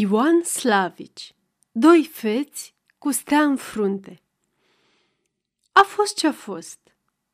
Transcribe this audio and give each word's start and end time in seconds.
Ioan 0.00 0.42
Slavici 0.42 1.34
Doi 1.72 2.04
feți 2.12 2.74
cu 2.98 3.10
stea 3.10 3.42
în 3.42 3.56
frunte 3.56 4.22
A 5.72 5.80
fost 5.80 6.16
ce-a 6.16 6.32
fost. 6.32 6.78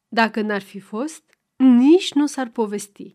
Dacă 0.08 0.40
n-ar 0.40 0.62
fi 0.62 0.80
fost, 0.80 1.22
nici 1.56 2.12
nu 2.12 2.26
s-ar 2.26 2.48
povesti. 2.48 3.14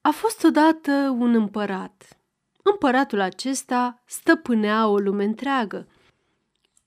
A 0.00 0.10
fost 0.10 0.44
odată 0.44 0.92
un 1.18 1.34
împărat. 1.34 2.18
Împăratul 2.62 3.20
acesta 3.20 4.02
stăpânea 4.06 4.86
o 4.86 4.98
lume 4.98 5.24
întreagă. 5.24 5.88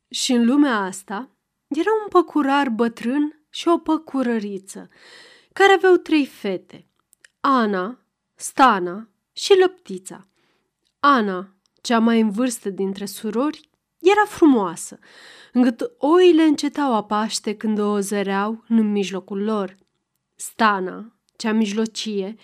Și 0.09 0.31
în 0.31 0.45
lumea 0.45 0.77
asta 0.77 1.29
era 1.67 1.89
un 2.03 2.09
păcurar 2.09 2.69
bătrân 2.69 3.45
și 3.49 3.67
o 3.67 3.77
păcurăriță, 3.77 4.89
care 5.53 5.73
aveau 5.73 5.95
trei 5.95 6.25
fete, 6.25 6.87
Ana, 7.39 7.99
Stana 8.35 9.09
și 9.33 9.57
Lăptița. 9.59 10.27
Ana 10.99 11.52
cea 11.83 11.99
mai 11.99 12.19
în 12.19 12.29
vârstă 12.29 12.69
dintre 12.69 13.05
surori, 13.05 13.69
era 13.99 14.25
frumoasă, 14.27 14.99
încât 15.53 15.91
oile 15.97 16.43
încetau 16.43 16.93
a 16.95 17.03
paște 17.03 17.55
când 17.55 17.79
o 17.79 17.99
zăreau 17.99 18.63
în 18.67 18.91
mijlocul 18.91 19.43
lor. 19.43 19.75
Stana, 20.35 21.13
cea 21.35 21.51
mijlocie, 21.51 22.35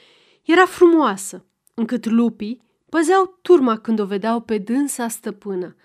era 0.44 0.66
frumoasă, 0.66 1.46
încât 1.74 2.06
lupii 2.06 2.62
păzeau 2.90 3.40
turma 3.42 3.78
când 3.78 4.00
o 4.00 4.06
vedeau 4.06 4.42
pe 4.42 4.58
dânsa 4.58 5.08
stăpână, 5.08 5.76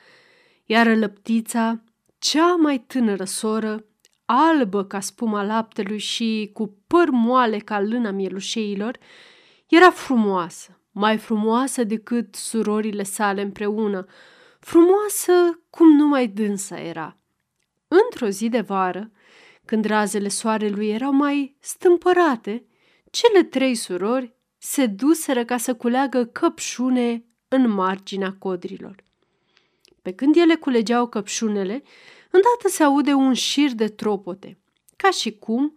iar 0.65 0.96
lăptița, 0.96 1.82
cea 2.18 2.55
mai 2.55 2.79
tânără 2.79 3.24
soră, 3.24 3.84
albă 4.24 4.84
ca 4.84 5.01
spuma 5.01 5.43
laptelui 5.43 5.98
și 5.98 6.51
cu 6.52 6.77
păr 6.87 7.10
moale 7.10 7.59
ca 7.59 7.80
lâna 7.80 8.10
mielușeilor, 8.10 8.98
era 9.68 9.91
frumoasă, 9.91 10.79
mai 10.95 11.19
frumoasă 11.19 11.84
decât 11.84 12.34
surorile 12.34 13.02
sale 13.02 13.43
împreună, 13.43 14.07
frumoasă 14.61 15.33
cum 15.71 15.97
numai 15.97 16.27
dânsa 16.27 16.80
era. 16.80 17.18
Într-o 17.88 18.29
zi 18.29 18.49
de 18.49 18.60
vară, 18.60 19.10
când 19.65 19.85
razele 19.85 20.29
soarelui 20.29 20.88
erau 20.88 21.13
mai 21.13 21.57
stâmpărate, 21.60 22.66
cele 23.10 23.43
trei 23.43 23.74
surori 23.74 24.35
se 24.59 24.87
duseră 24.87 25.45
ca 25.45 25.57
să 25.57 25.74
culeagă 25.74 26.24
căpșune 26.24 27.24
în 27.49 27.71
marginea 27.71 28.37
codrilor. 28.38 29.05
Pe 30.02 30.13
când 30.13 30.37
ele 30.37 30.55
culegeau 30.55 31.07
căpșunele, 31.07 31.83
îndată 32.30 32.68
se 32.68 32.83
aude 32.83 33.13
un 33.13 33.33
șir 33.33 33.73
de 33.73 33.88
tropote, 33.88 34.59
ca 34.96 35.11
și 35.11 35.38
cum 35.38 35.77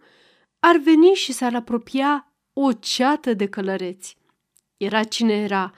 ar 0.58 0.76
veni 0.76 1.12
și 1.12 1.32
s-ar 1.32 1.54
apropia 1.54 2.32
o 2.52 2.72
ceată 2.72 3.34
de 3.34 3.48
călăreți. 3.48 4.17
Era 4.78 5.04
cine 5.04 5.32
era. 5.32 5.72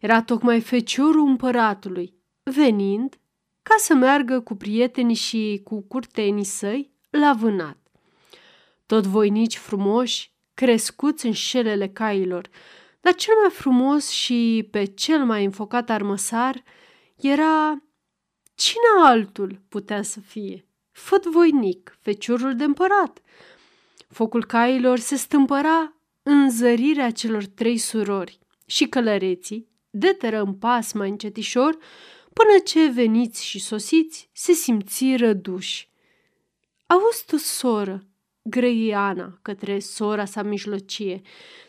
Era 0.00 0.22
tocmai 0.22 0.60
feciorul 0.60 1.26
împăratului, 1.26 2.14
venind 2.42 3.18
ca 3.62 3.74
să 3.78 3.94
meargă 3.94 4.40
cu 4.40 4.54
prietenii 4.54 5.14
și 5.14 5.60
cu 5.64 5.80
curtenii 5.80 6.44
săi 6.44 6.90
la 7.10 7.32
vânat. 7.32 7.76
Tot 8.86 9.06
voinici 9.06 9.56
frumoși, 9.56 10.32
crescuți 10.54 11.26
în 11.26 11.32
șelele 11.32 11.88
cailor, 11.88 12.48
dar 13.00 13.14
cel 13.14 13.34
mai 13.40 13.50
frumos 13.50 14.08
și 14.08 14.68
pe 14.70 14.84
cel 14.84 15.24
mai 15.24 15.44
înfocat 15.44 15.90
armăsar 15.90 16.62
era... 17.16 17.80
Cine 18.54 19.04
altul 19.04 19.60
putea 19.68 20.02
să 20.02 20.20
fie? 20.20 20.66
Făt 20.92 21.26
voinic, 21.26 21.98
feciorul 22.00 22.56
de 22.56 22.64
împărat. 22.64 23.20
Focul 24.08 24.44
cailor 24.44 24.98
se 24.98 25.16
stâmpăra 25.16 25.92
în 26.22 26.50
zărirea 26.50 27.10
celor 27.10 27.46
trei 27.46 27.78
surori 27.78 28.38
și 28.66 28.86
călăreții 28.86 29.68
deteră 29.90 30.40
în 30.42 30.54
pas 30.54 30.92
mai 30.92 31.08
încetișor 31.08 31.78
până 32.32 32.58
ce 32.64 32.88
veniți 32.88 33.44
și 33.44 33.58
sosiți 33.58 34.30
se 34.32 34.52
simți 34.52 35.16
răduși. 35.16 35.90
Auzi 36.86 37.24
tu, 37.26 37.36
soră, 37.36 38.06
grăi 38.42 38.94
Ana 38.94 39.38
către 39.42 39.78
sora 39.78 40.24
sa 40.24 40.42
mijlocie, 40.42 41.20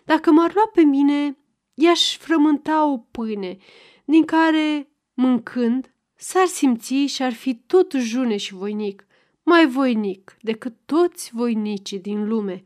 dacă 0.05 0.31
m-ar 0.31 0.53
lua 0.53 0.69
pe 0.73 0.81
mine, 0.81 1.37
i-aș 1.73 2.17
frământa 2.17 2.85
o 2.85 2.97
pâine, 2.97 3.57
din 4.05 4.25
care, 4.25 4.89
mâncând, 5.13 5.93
s-ar 6.15 6.45
simți 6.45 6.93
și 6.93 7.23
ar 7.23 7.33
fi 7.33 7.55
tot 7.55 7.91
june 7.91 8.37
și 8.37 8.53
voinic, 8.53 9.07
mai 9.43 9.67
voinic 9.67 10.37
decât 10.41 10.75
toți 10.85 11.29
voinicii 11.33 11.99
din 11.99 12.27
lume. 12.27 12.63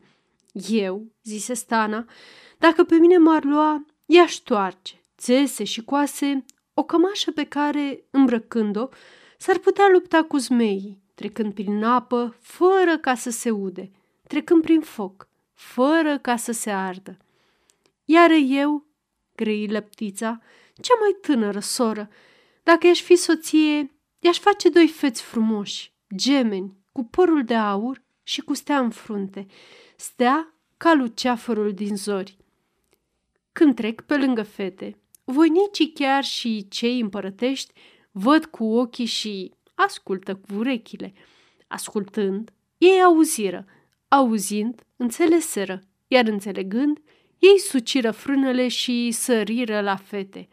Eu, 0.68 1.06
zise 1.22 1.54
Stana, 1.54 2.06
dacă 2.58 2.84
pe 2.84 2.96
mine 2.96 3.16
m-ar 3.16 3.44
lua, 3.44 3.86
I-aș 4.14 4.32
ștoarce, 4.32 4.94
țese 5.18 5.64
și 5.64 5.84
coase, 5.84 6.44
o 6.74 6.82
cămașă 6.84 7.30
pe 7.30 7.44
care, 7.44 8.04
îmbrăcând-o, 8.10 8.88
s-ar 9.38 9.58
putea 9.58 9.88
lupta 9.92 10.22
cu 10.22 10.36
zmeii, 10.36 11.02
trecând 11.14 11.54
prin 11.54 11.84
apă, 11.84 12.36
fără 12.40 12.98
ca 12.98 13.14
să 13.14 13.30
se 13.30 13.50
ude, 13.50 13.90
trecând 14.26 14.62
prin 14.62 14.80
foc, 14.80 15.28
fără 15.52 16.18
ca 16.18 16.36
să 16.36 16.52
se 16.52 16.70
ardă. 16.70 17.16
Iar 18.04 18.30
eu, 18.46 18.86
grăi 19.34 19.66
lăptița, 19.66 20.40
cea 20.80 20.94
mai 21.00 21.16
tânără 21.20 21.60
soră, 21.60 22.08
dacă 22.62 22.86
i-aș 22.86 23.00
fi 23.00 23.14
soție, 23.14 23.90
i-aș 24.18 24.38
face 24.38 24.68
doi 24.68 24.88
feți 24.88 25.22
frumoși, 25.22 25.92
gemeni, 26.16 26.76
cu 26.92 27.04
părul 27.04 27.44
de 27.44 27.54
aur 27.54 28.02
și 28.22 28.40
cu 28.40 28.54
stea 28.54 28.78
în 28.78 28.90
frunte, 28.90 29.46
stea 29.96 30.54
ca 30.76 30.94
luceafărul 30.94 31.72
din 31.72 31.96
zori. 31.96 32.40
Când 33.52 33.74
trec 33.74 34.00
pe 34.00 34.16
lângă 34.16 34.42
fete, 34.42 34.98
voinicii 35.24 35.92
chiar 35.92 36.24
și 36.24 36.68
cei 36.68 37.00
împărătești 37.00 37.72
văd 38.10 38.44
cu 38.44 38.64
ochii 38.64 39.04
și 39.04 39.52
ascultă 39.74 40.34
cu 40.34 40.54
urechile. 40.54 41.12
Ascultând, 41.68 42.52
ei 42.78 43.02
auziră, 43.02 43.64
auzind, 44.08 44.82
înțeleseră, 44.96 45.82
iar 46.06 46.26
înțelegând, 46.26 47.00
ei 47.38 47.58
suciră 47.58 48.10
frânele 48.10 48.68
și 48.68 49.10
săriră 49.10 49.80
la 49.80 49.96
fete. 49.96 50.48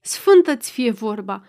Sfântă-ți 0.00 0.70
fie 0.70 0.90
vorba, 0.90 1.44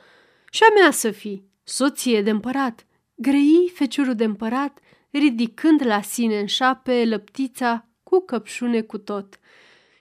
și 0.51 0.63
a 0.63 0.73
mea 0.73 0.91
să 0.91 1.11
fii, 1.11 1.47
soție 1.63 2.21
de 2.21 2.29
împărat, 2.29 2.85
grăi 3.15 3.71
feciorul 3.73 4.15
de 4.15 4.23
împărat, 4.23 4.79
ridicând 5.09 5.85
la 5.85 6.01
sine 6.01 6.39
în 6.39 6.45
șape 6.45 7.05
lăptița 7.05 7.87
cu 8.03 8.19
căpșune 8.19 8.81
cu 8.81 8.97
tot. 8.97 9.39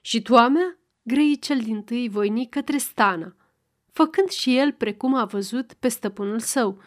Și 0.04 0.22
tu 0.22 0.36
a 0.36 0.48
mea? 0.48 0.78
Grei 1.02 1.38
cel 1.38 1.58
din 1.58 1.82
tâi 1.82 2.08
voinic 2.08 2.50
către 2.50 2.76
Stana, 2.76 3.36
făcând 3.92 4.28
și 4.28 4.56
el 4.56 4.72
precum 4.72 5.14
a 5.14 5.24
văzut 5.24 5.72
pe 5.72 5.88
stăpânul 5.88 6.38
său. 6.38 6.80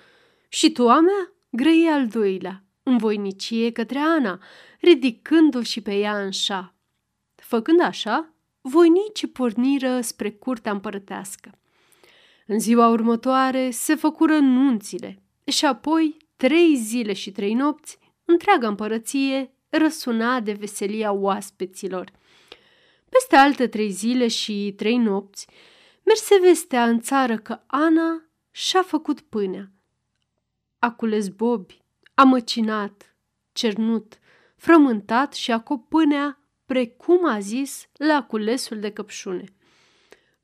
Și 0.49 0.71
tu 0.71 0.89
a 0.89 0.99
mea? 0.99 1.33
Grei 1.49 1.87
al 1.87 2.07
doilea, 2.07 2.63
în 2.83 2.97
voinicie 2.97 3.71
către 3.71 3.99
Ana, 3.99 4.39
ridicând-o 4.79 5.61
și 5.61 5.81
pe 5.81 5.95
ea 5.95 6.23
în 6.23 6.31
șa. 6.31 6.75
Făcând 7.35 7.81
așa, 7.81 8.33
voinicii 8.61 9.27
porniră 9.27 10.01
spre 10.01 10.31
curtea 10.31 10.71
împărătească. 10.71 11.59
În 12.47 12.59
ziua 12.59 12.87
următoare 12.87 13.69
se 13.69 13.95
făcură 13.95 14.37
nunțile 14.37 15.21
și 15.45 15.65
apoi, 15.65 16.17
trei 16.35 16.75
zile 16.75 17.13
și 17.13 17.31
trei 17.31 17.53
nopți, 17.53 17.99
întreaga 18.25 18.67
împărăție 18.67 19.53
răsuna 19.69 20.39
de 20.39 20.51
veselia 20.51 21.11
oaspeților– 21.11 22.11
peste 23.17 23.35
alte 23.35 23.67
trei 23.67 23.89
zile 23.89 24.27
și 24.27 24.73
trei 24.77 24.97
nopți, 24.97 25.47
merse 26.03 26.39
vestea 26.41 26.87
în 26.87 26.99
țară 26.99 27.37
că 27.37 27.59
Ana 27.65 28.23
și-a 28.51 28.81
făcut 28.81 29.21
pâinea. 29.21 29.71
A 30.79 30.91
cules 30.91 31.27
bobi, 31.27 31.81
a 32.13 32.23
măcinat, 32.23 33.15
cernut, 33.53 34.19
frământat 34.57 35.33
și 35.33 35.51
a 35.51 35.59
pâinea, 35.89 36.39
precum 36.65 37.25
a 37.25 37.39
zis, 37.39 37.87
la 37.93 38.23
culesul 38.23 38.79
de 38.79 38.91
căpșune. 38.91 39.43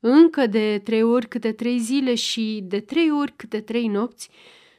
Încă 0.00 0.46
de 0.46 0.80
trei 0.84 1.02
ori 1.02 1.28
câte 1.28 1.52
trei 1.52 1.78
zile 1.78 2.14
și 2.14 2.60
de 2.64 2.80
trei 2.80 3.10
ori 3.10 3.32
câte 3.36 3.60
trei 3.60 3.88
nopți 3.88 4.30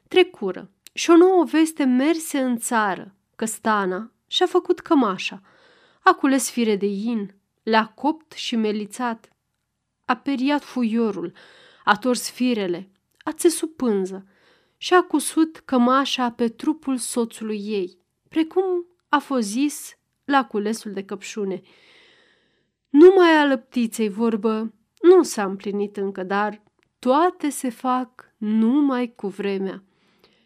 trecură 0.07 0.71
și 0.93 1.09
o 1.09 1.17
nouă 1.17 1.43
veste 1.43 1.83
merse 1.83 2.39
în 2.39 2.57
țară, 2.57 3.15
că 3.35 3.45
Stana 3.45 4.11
și-a 4.27 4.45
făcut 4.45 4.79
cămașa, 4.79 5.41
a 6.03 6.13
cules 6.13 6.49
fire 6.49 6.75
de 6.75 6.85
in, 6.85 7.33
le-a 7.63 7.85
copt 7.85 8.31
și 8.31 8.55
melițat. 8.55 9.29
A 10.05 10.15
periat 10.15 10.63
fuiorul, 10.63 11.33
a 11.83 11.97
tors 11.97 12.29
firele, 12.29 12.89
a 13.23 13.31
țesut 13.31 13.75
pânză 13.75 14.27
și 14.77 14.93
a 14.93 15.01
cusut 15.01 15.57
cămașa 15.57 16.31
pe 16.31 16.49
trupul 16.49 16.97
soțului 16.97 17.59
ei, 17.65 17.97
precum 18.29 18.85
a 19.09 19.17
fost 19.17 19.47
zis 19.47 19.97
la 20.23 20.45
culesul 20.45 20.91
de 20.91 21.03
căpșune. 21.03 21.61
Numai 22.89 23.37
a 23.37 23.45
lăptiței 23.45 24.09
vorbă 24.09 24.73
nu 25.01 25.23
s-a 25.23 25.43
împlinit 25.43 25.97
încă, 25.97 26.23
dar 26.23 26.63
toate 26.99 27.49
se 27.49 27.69
fac 27.69 28.33
numai 28.37 29.13
cu 29.15 29.27
vremea. 29.27 29.83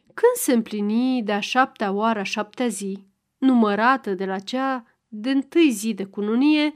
Când 0.06 0.34
se 0.36 0.54
împlini 0.54 1.24
de-a 1.24 1.40
șaptea 1.40 1.92
oară 1.92 2.20
a 2.20 2.24
șaptea 2.24 2.68
zi, 2.68 3.06
numărată 3.38 4.14
de 4.14 4.26
la 4.26 4.40
cea 4.40 4.86
de 5.08 5.30
întâi 5.30 5.72
zi 5.72 5.94
de 5.94 6.06
cununie, 6.06 6.74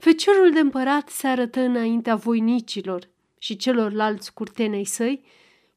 Feciorul 0.00 0.50
de 0.50 0.58
împărat 0.58 1.08
se 1.08 1.26
arătă 1.26 1.60
înaintea 1.60 2.14
voinicilor 2.14 3.08
și 3.38 3.56
celorlalți 3.56 4.32
curtenei 4.32 4.84
săi, 4.84 5.24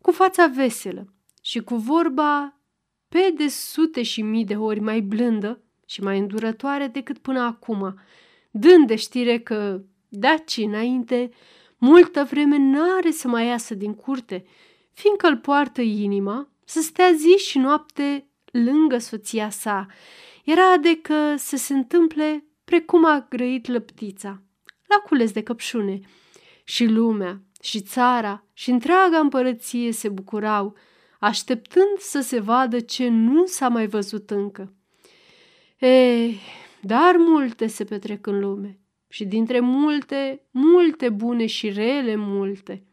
cu 0.01 0.11
fața 0.11 0.47
veselă 0.47 1.13
și 1.41 1.59
cu 1.59 1.75
vorba 1.75 2.59
pe 3.09 3.33
de 3.37 3.47
sute 3.47 4.01
și 4.01 4.21
mii 4.21 4.45
de 4.45 4.55
ori 4.55 4.79
mai 4.79 5.01
blândă 5.01 5.61
și 5.85 6.01
mai 6.01 6.19
îndurătoare 6.19 6.87
decât 6.87 7.17
până 7.17 7.39
acum, 7.39 7.99
dând 8.51 8.87
de 8.87 8.95
știre 8.95 9.39
că, 9.39 9.81
daci 10.09 10.57
înainte, 10.57 11.29
multă 11.77 12.27
vreme 12.29 12.57
n-are 12.57 13.11
să 13.11 13.27
mai 13.27 13.45
iasă 13.45 13.75
din 13.75 13.93
curte, 13.93 14.45
fiindcă 14.93 15.27
îl 15.27 15.37
poartă 15.37 15.81
inima 15.81 16.49
să 16.65 16.81
stea 16.81 17.11
zi 17.11 17.37
și 17.37 17.57
noapte 17.57 18.27
lângă 18.51 18.97
soția 18.97 19.49
sa. 19.49 19.87
Era 20.43 20.71
adică 20.71 21.35
să 21.37 21.55
se 21.55 21.73
întâmple 21.73 22.43
precum 22.73 23.05
a 23.05 23.25
grăit 23.29 23.67
lăptița, 23.67 24.41
la 24.87 24.95
cules 24.95 25.31
de 25.31 25.43
căpșune. 25.43 25.99
Și 26.63 26.85
lumea, 26.85 27.41
și 27.61 27.81
țara, 27.81 28.45
și 28.53 28.69
întreaga 28.69 29.17
împărăție 29.17 29.91
se 29.91 30.09
bucurau, 30.09 30.75
așteptând 31.19 31.97
să 31.97 32.21
se 32.21 32.39
vadă 32.39 32.79
ce 32.79 33.07
nu 33.07 33.45
s-a 33.45 33.67
mai 33.67 33.87
văzut 33.87 34.31
încă. 34.31 34.73
Ei, 35.79 36.39
dar 36.81 37.15
multe 37.17 37.67
se 37.67 37.83
petrec 37.83 38.27
în 38.27 38.39
lume 38.39 38.79
și 39.07 39.25
dintre 39.25 39.59
multe, 39.59 40.47
multe 40.51 41.09
bune 41.09 41.45
și 41.45 41.69
rele 41.69 42.15
multe. 42.15 42.83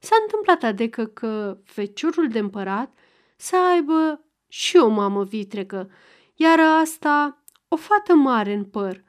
S-a 0.00 0.16
întâmplat 0.22 0.62
adecă 0.62 1.04
că 1.06 1.58
feciorul 1.64 2.28
de 2.28 2.38
împărat 2.38 2.94
să 3.36 3.56
aibă 3.72 4.24
și 4.48 4.76
o 4.76 4.88
mamă 4.88 5.24
vitrecă, 5.24 5.90
iar 6.34 6.58
asta 6.80 7.42
o 7.68 7.76
fată 7.76 8.14
mare 8.14 8.52
în 8.52 8.64
păr, 8.64 9.04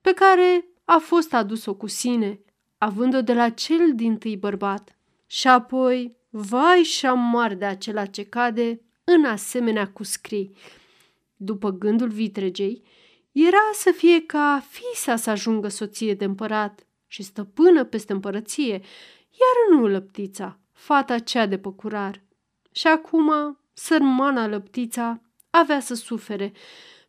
pe 0.00 0.12
care 0.12 0.66
a 0.84 0.98
fost 0.98 1.34
adus-o 1.34 1.74
cu 1.74 1.86
sine, 1.86 2.40
având-o 2.78 3.22
de 3.22 3.32
la 3.32 3.50
cel 3.50 3.94
din 3.94 4.18
tâi 4.18 4.36
bărbat. 4.36 4.96
Și 5.26 5.48
apoi, 5.48 6.16
vai 6.30 6.82
și 6.82 7.06
mari 7.06 7.56
de 7.56 7.64
acela 7.64 8.06
ce 8.06 8.24
cade 8.24 8.80
în 9.04 9.24
asemenea 9.24 9.88
cu 9.88 10.02
scrii. 10.02 10.56
După 11.36 11.70
gândul 11.70 12.08
vitregei, 12.08 12.82
era 13.32 13.70
să 13.72 13.90
fie 13.90 14.26
ca 14.26 14.64
fisa 14.68 15.16
să 15.16 15.30
ajungă 15.30 15.68
soție 15.68 16.14
de 16.14 16.24
împărat 16.24 16.86
și 17.06 17.22
stăpână 17.22 17.84
peste 17.84 18.12
împărăție, 18.12 18.72
iar 19.30 19.78
nu 19.78 19.86
lăptița, 19.86 20.58
fata 20.72 21.18
cea 21.18 21.46
de 21.46 21.58
păcurar. 21.58 22.22
Și 22.72 22.86
acum, 22.86 23.58
sărmana 23.72 24.46
lăptița 24.46 25.20
avea 25.50 25.80
să 25.80 25.94
sufere, 25.94 26.52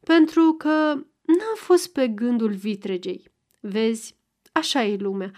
pentru 0.04 0.54
că 0.54 1.04
n-a 1.38 1.56
fost 1.56 1.92
pe 1.92 2.08
gândul 2.08 2.52
vitregei. 2.52 3.32
Vezi, 3.60 4.16
așa 4.52 4.84
e 4.84 4.96
lumea, 4.96 5.32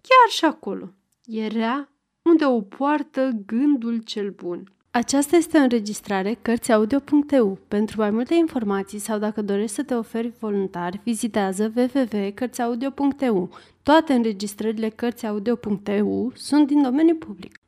chiar 0.00 0.30
și 0.30 0.44
acolo. 0.44 0.92
Era 1.24 1.88
unde 2.22 2.44
o 2.44 2.60
poartă 2.60 3.30
gândul 3.46 3.98
cel 3.98 4.30
bun. 4.30 4.72
Aceasta 4.90 5.36
este 5.36 5.58
o 5.58 5.60
înregistrare 5.60 6.38
Cărțiaudio.eu. 6.42 7.58
Pentru 7.68 8.00
mai 8.00 8.10
multe 8.10 8.34
informații 8.34 8.98
sau 8.98 9.18
dacă 9.18 9.42
dorești 9.42 9.74
să 9.74 9.82
te 9.82 9.94
oferi 9.94 10.32
voluntar, 10.38 11.00
vizitează 11.04 11.72
www.cărțiaudio.eu. 11.76 13.50
Toate 13.82 14.12
înregistrările 14.12 14.88
Cărțiaudio.eu 14.88 16.32
sunt 16.34 16.66
din 16.66 16.82
domeniu 16.82 17.14
public. 17.14 17.60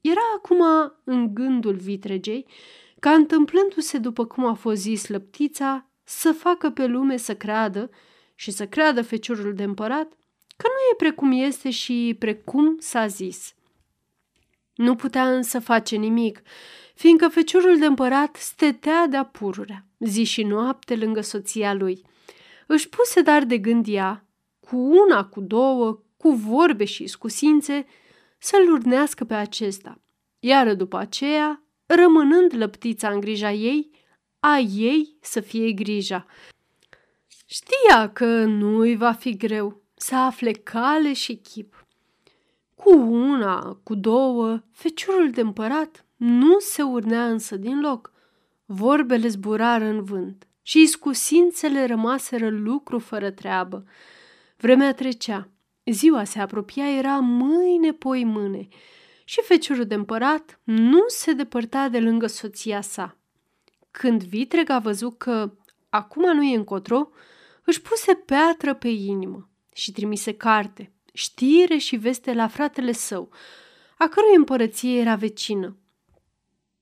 Era 0.00 0.20
acum 0.36 0.62
în 1.04 1.34
gândul 1.34 1.74
vitregei 1.74 2.46
ca 3.00 3.10
întâmplându-se 3.10 3.98
după 3.98 4.24
cum 4.24 4.44
a 4.44 4.54
fost 4.54 4.80
zis 4.80 5.08
lăptița, 5.08 5.90
să 6.08 6.32
facă 6.32 6.70
pe 6.70 6.86
lume 6.86 7.16
să 7.16 7.36
creadă 7.36 7.90
și 8.34 8.50
să 8.50 8.66
creadă 8.66 9.02
feciorul 9.02 9.54
de 9.54 9.62
împărat 9.62 10.12
că 10.56 10.66
nu 10.66 10.92
e 10.92 10.96
precum 10.96 11.32
este 11.32 11.70
și 11.70 12.16
precum 12.18 12.76
s-a 12.78 13.06
zis. 13.06 13.54
Nu 14.74 14.94
putea 14.94 15.34
însă 15.34 15.58
face 15.60 15.96
nimic, 15.96 16.42
fiindcă 16.94 17.28
feciorul 17.28 17.78
de 17.78 17.86
împărat 17.86 18.36
stătea 18.36 19.06
de-a 19.06 19.24
pururea, 19.24 19.86
zi 19.98 20.24
și 20.24 20.42
noapte 20.42 20.96
lângă 20.96 21.20
soția 21.20 21.74
lui. 21.74 22.02
Își 22.66 22.88
puse 22.88 23.20
dar 23.20 23.44
de 23.44 23.58
gând 23.58 23.86
ea, 23.88 24.26
cu 24.60 24.76
una, 24.76 25.24
cu 25.24 25.40
două, 25.40 26.02
cu 26.16 26.30
vorbe 26.30 26.84
și 26.84 27.06
scusințe, 27.06 27.86
să-l 28.38 28.72
urnească 28.72 29.24
pe 29.24 29.34
acesta, 29.34 30.00
iar 30.38 30.74
după 30.74 30.96
aceea, 30.96 31.62
rămânând 31.86 32.54
lăptița 32.56 33.08
în 33.08 33.20
grija 33.20 33.52
ei, 33.52 33.90
a 34.48 34.58
ei 34.58 35.16
să 35.20 35.40
fie 35.40 35.72
grija. 35.72 36.26
Știa 37.46 38.10
că 38.12 38.44
nu-i 38.44 38.96
va 38.96 39.12
fi 39.12 39.36
greu 39.36 39.82
să 39.94 40.14
afle 40.16 40.52
cale 40.52 41.12
și 41.12 41.36
chip. 41.36 41.86
Cu 42.74 42.98
una, 42.98 43.80
cu 43.82 43.94
două, 43.94 44.62
feciorul 44.72 45.30
de 45.30 45.40
împărat 45.40 46.04
nu 46.16 46.58
se 46.58 46.82
urnea 46.82 47.28
însă 47.28 47.56
din 47.56 47.80
loc. 47.80 48.12
Vorbele 48.64 49.28
zburară 49.28 49.84
în 49.84 50.04
vânt 50.04 50.46
și 50.62 50.80
iscusințele 50.80 51.86
rămaseră 51.86 52.48
lucru 52.48 52.98
fără 52.98 53.30
treabă. 53.30 53.84
Vremea 54.56 54.94
trecea, 54.94 55.48
ziua 55.84 56.24
se 56.24 56.40
apropia, 56.40 56.96
era 56.96 57.18
mâine 57.18 57.92
poi 57.92 58.24
mâine 58.24 58.68
și 59.24 59.40
feciorul 59.40 59.86
de 59.86 59.94
împărat 59.94 60.60
nu 60.64 61.04
se 61.06 61.32
depărta 61.32 61.88
de 61.88 62.00
lângă 62.00 62.26
soția 62.26 62.80
sa. 62.80 63.16
Când 63.98 64.22
Vitreg 64.22 64.70
a 64.70 64.78
văzut 64.78 65.18
că 65.18 65.52
acum 65.88 66.34
nu 66.34 66.42
e 66.42 66.56
încotro, 66.56 67.08
își 67.64 67.82
puse 67.82 68.14
piatră 68.14 68.74
pe 68.74 68.88
inimă 68.88 69.48
și 69.72 69.92
trimise 69.92 70.34
carte, 70.34 70.92
știre 71.12 71.76
și 71.76 71.96
veste 71.96 72.32
la 72.32 72.48
fratele 72.48 72.92
său, 72.92 73.30
a 73.98 74.08
cărui 74.08 74.36
împărăție 74.36 75.00
era 75.00 75.14
vecină. 75.14 75.76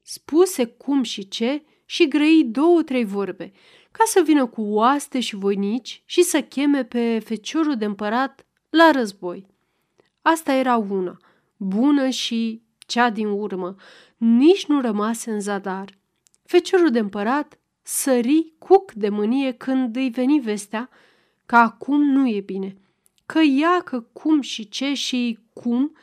Spuse 0.03 0.65
cum 0.65 1.03
și 1.03 1.29
ce 1.29 1.65
și 1.85 2.09
grăi 2.09 2.45
două-trei 2.45 3.05
vorbe, 3.05 3.53
ca 3.91 4.05
să 4.07 4.23
vină 4.25 4.47
cu 4.47 4.63
oaste 4.63 5.21
și 5.21 5.37
voinici 5.37 6.03
și 6.05 6.23
să 6.23 6.43
cheme 6.43 6.85
pe 6.85 7.19
feciorul 7.19 7.77
de 7.77 7.85
împărat 7.85 8.47
la 8.71 8.91
război. 8.91 9.47
Asta 10.23 10.53
era 10.53 10.77
una, 10.77 11.17
bună 11.57 12.09
și 12.09 12.63
cea 12.79 13.11
din 13.11 13.27
urmă, 13.27 13.75
nici 14.17 14.67
nu 14.67 14.81
rămase 14.81 15.31
în 15.31 15.41
zadar. 15.41 16.03
Feciorul 16.45 16.91
de 16.91 16.99
împărat 16.99 17.59
sări 17.83 18.55
cuc 18.59 18.93
de 18.93 19.09
mânie 19.09 19.53
când 19.53 19.97
îi 19.97 20.11
veni 20.11 20.41
vestea 20.41 20.89
că 21.47 21.57
acum 21.57 22.03
nu 22.03 22.29
e 22.29 22.41
bine, 22.41 22.77
că 23.27 23.41
ia 23.43 23.81
că 23.85 24.01
cum 24.01 24.41
și 24.41 24.69
ce 24.69 24.95
și 24.95 25.39
cum, 25.53 25.97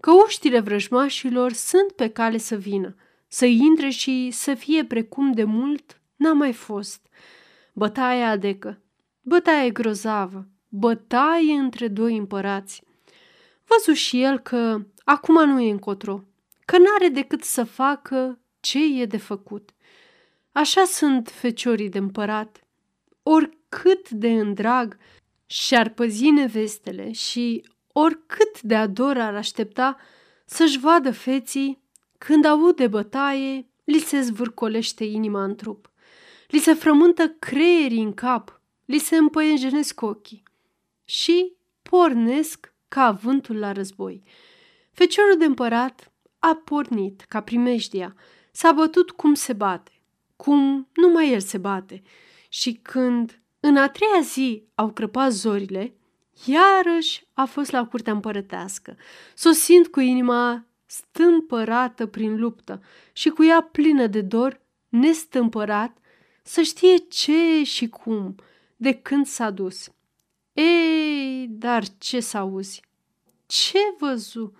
că 0.00 0.10
uștile 0.24 0.60
vrăjmașilor 0.60 1.52
sunt 1.52 1.92
pe 1.92 2.08
cale 2.08 2.38
să 2.38 2.56
vină, 2.56 2.94
să 3.28 3.44
intre 3.44 3.88
și 3.88 4.30
să 4.30 4.54
fie 4.54 4.84
precum 4.84 5.32
de 5.32 5.44
mult 5.44 6.00
n-a 6.16 6.32
mai 6.32 6.52
fost. 6.52 7.06
Bătaia 7.72 8.30
adecă, 8.30 8.82
bătaie 9.20 9.70
grozavă, 9.70 10.48
bătaie 10.68 11.52
între 11.52 11.88
doi 11.88 12.16
împărați. 12.16 12.82
Văzu 13.64 13.92
și 13.92 14.22
el 14.22 14.38
că 14.38 14.86
acum 15.04 15.48
nu 15.48 15.60
e 15.60 15.70
încotro, 15.70 16.24
că 16.64 16.78
n-are 16.78 17.08
decât 17.08 17.42
să 17.42 17.64
facă 17.64 18.38
ce 18.64 19.00
e 19.00 19.06
de 19.06 19.16
făcut. 19.16 19.70
Așa 20.52 20.84
sunt 20.84 21.28
feciorii 21.28 21.88
de 21.88 21.98
împărat. 21.98 22.64
Oricât 23.22 24.10
de 24.10 24.30
îndrag 24.30 24.96
și-ar 25.46 25.88
păzi 25.88 26.30
nevestele 26.30 27.12
și 27.12 27.68
oricât 27.92 28.60
de 28.60 28.74
ador 28.74 29.18
ar 29.18 29.34
aștepta 29.34 29.96
să-și 30.44 30.78
vadă 30.78 31.12
feții, 31.12 31.82
când 32.18 32.44
aud 32.44 32.76
de 32.76 32.86
bătaie, 32.86 33.66
li 33.84 33.98
se 33.98 34.20
zvârcolește 34.20 35.04
inima 35.04 35.44
în 35.44 35.54
trup. 35.54 35.90
Li 36.48 36.58
se 36.58 36.74
frământă 36.74 37.28
creierii 37.28 38.02
în 38.02 38.14
cap, 38.14 38.60
li 38.84 38.98
se 38.98 39.16
împăienjenesc 39.16 40.00
ochii 40.00 40.42
și 41.04 41.52
pornesc 41.82 42.72
ca 42.88 43.10
vântul 43.10 43.58
la 43.58 43.72
război. 43.72 44.22
Feciorul 44.92 45.38
de 45.38 45.44
împărat 45.44 46.12
a 46.38 46.60
pornit 46.64 47.20
ca 47.20 47.40
primejdia, 47.40 48.14
s-a 48.56 48.72
bătut 48.72 49.10
cum 49.10 49.34
se 49.34 49.52
bate, 49.52 49.90
cum 50.36 50.88
numai 50.92 51.32
el 51.32 51.40
se 51.40 51.58
bate 51.58 52.02
și 52.48 52.72
când 52.82 53.40
în 53.60 53.76
a 53.76 53.88
treia 53.88 54.20
zi 54.22 54.64
au 54.74 54.90
crăpat 54.90 55.32
zorile, 55.32 55.94
iarăși 56.44 57.26
a 57.32 57.44
fost 57.44 57.70
la 57.70 57.86
curtea 57.86 58.12
împărătească, 58.12 58.96
sosind 59.34 59.86
cu 59.86 60.00
inima 60.00 60.66
stâmpărată 60.86 62.06
prin 62.06 62.38
luptă 62.38 62.82
și 63.12 63.28
cu 63.28 63.44
ea 63.44 63.60
plină 63.60 64.06
de 64.06 64.20
dor, 64.20 64.60
nestâmpărat, 64.88 65.96
să 66.42 66.62
știe 66.62 66.96
ce 66.96 67.62
și 67.62 67.88
cum, 67.88 68.34
de 68.76 68.92
când 68.92 69.26
s-a 69.26 69.50
dus. 69.50 69.88
Ei, 70.52 71.46
dar 71.50 71.84
ce 71.98 72.20
să 72.20 72.38
auzi? 72.38 72.82
Ce 73.46 73.78
văzu? 73.98 74.52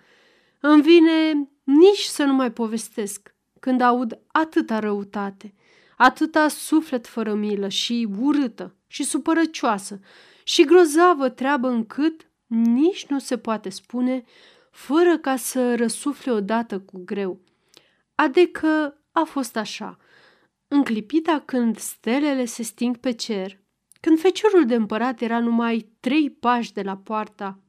Îmi 0.59 0.81
vine 0.81 1.49
nici 1.63 2.03
să 2.03 2.23
nu 2.23 2.33
mai 2.33 2.51
povestesc 2.51 3.34
când 3.65 3.81
aud 3.81 4.19
atâta 4.27 4.79
răutate, 4.79 5.53
atâta 5.97 6.47
suflet 6.47 7.07
fără 7.07 7.33
milă 7.33 7.67
și 7.67 8.07
urâtă 8.19 8.75
și 8.87 9.03
supărăcioasă 9.03 9.99
și 10.43 10.63
grozavă 10.65 11.29
treabă 11.29 11.67
încât 11.67 12.29
nici 12.47 13.05
nu 13.05 13.19
se 13.19 13.37
poate 13.37 13.69
spune 13.69 14.23
fără 14.71 15.17
ca 15.17 15.35
să 15.35 15.75
răsufle 15.75 16.31
odată 16.31 16.79
cu 16.79 17.01
greu. 17.05 17.39
Adică 18.15 19.01
a 19.11 19.23
fost 19.23 19.55
așa. 19.55 19.97
În 20.67 20.83
clipita 20.83 21.39
când 21.45 21.77
stelele 21.77 22.45
se 22.45 22.63
sting 22.63 22.97
pe 22.97 23.11
cer, 23.11 23.59
când 23.99 24.19
feciorul 24.19 24.65
de 24.65 24.75
împărat 24.75 25.21
era 25.21 25.39
numai 25.39 25.89
trei 25.99 26.29
pași 26.29 26.73
de 26.73 26.81
la 26.81 26.97
poarta 26.97 27.59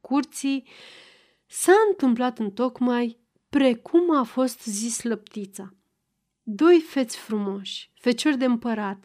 curții, 0.00 0.68
s-a 1.46 1.72
întâmplat 1.90 2.38
în 2.38 2.50
tocmai 2.50 3.22
precum 3.54 4.16
a 4.16 4.22
fost 4.22 4.62
zis 4.62 5.02
lăptița. 5.02 5.74
Doi 6.42 6.80
feți 6.80 7.16
frumoși, 7.16 7.90
feciori 7.94 8.36
de 8.36 8.44
împărat, 8.44 9.04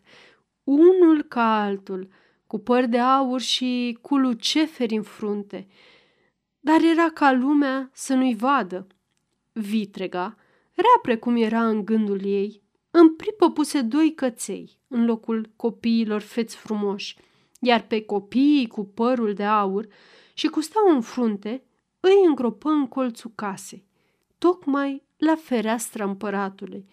unul 0.63 1.23
ca 1.23 1.61
altul, 1.63 2.09
cu 2.47 2.59
păr 2.59 2.85
de 2.85 2.99
aur 2.99 3.41
și 3.41 3.97
cu 4.01 4.17
luceferi 4.17 4.95
în 4.95 5.01
frunte, 5.01 5.67
dar 6.59 6.81
era 6.81 7.09
ca 7.09 7.31
lumea 7.31 7.89
să 7.93 8.13
nu-i 8.13 8.35
vadă. 8.35 8.87
Vitrega, 9.51 10.35
rea 10.73 10.99
precum 11.01 11.35
era 11.35 11.67
în 11.67 11.85
gândul 11.85 12.25
ei, 12.25 12.63
în 12.91 13.15
pripă 13.15 13.51
puse 13.51 13.81
doi 13.81 14.13
căței 14.13 14.79
în 14.87 15.05
locul 15.05 15.49
copiilor 15.55 16.21
feți 16.21 16.55
frumoși, 16.55 17.17
iar 17.59 17.81
pe 17.81 18.01
copiii 18.05 18.67
cu 18.67 18.85
părul 18.85 19.33
de 19.33 19.43
aur 19.43 19.87
și 20.33 20.47
cu 20.47 20.61
steaua 20.61 20.93
în 20.93 21.01
frunte 21.01 21.63
îi 21.99 22.25
îngropă 22.27 22.69
în 22.69 22.87
colțul 22.87 23.31
casei, 23.35 23.87
tocmai 24.39 25.03
la 25.17 25.35
fereastra 25.35 26.03
împăratului. 26.05 26.85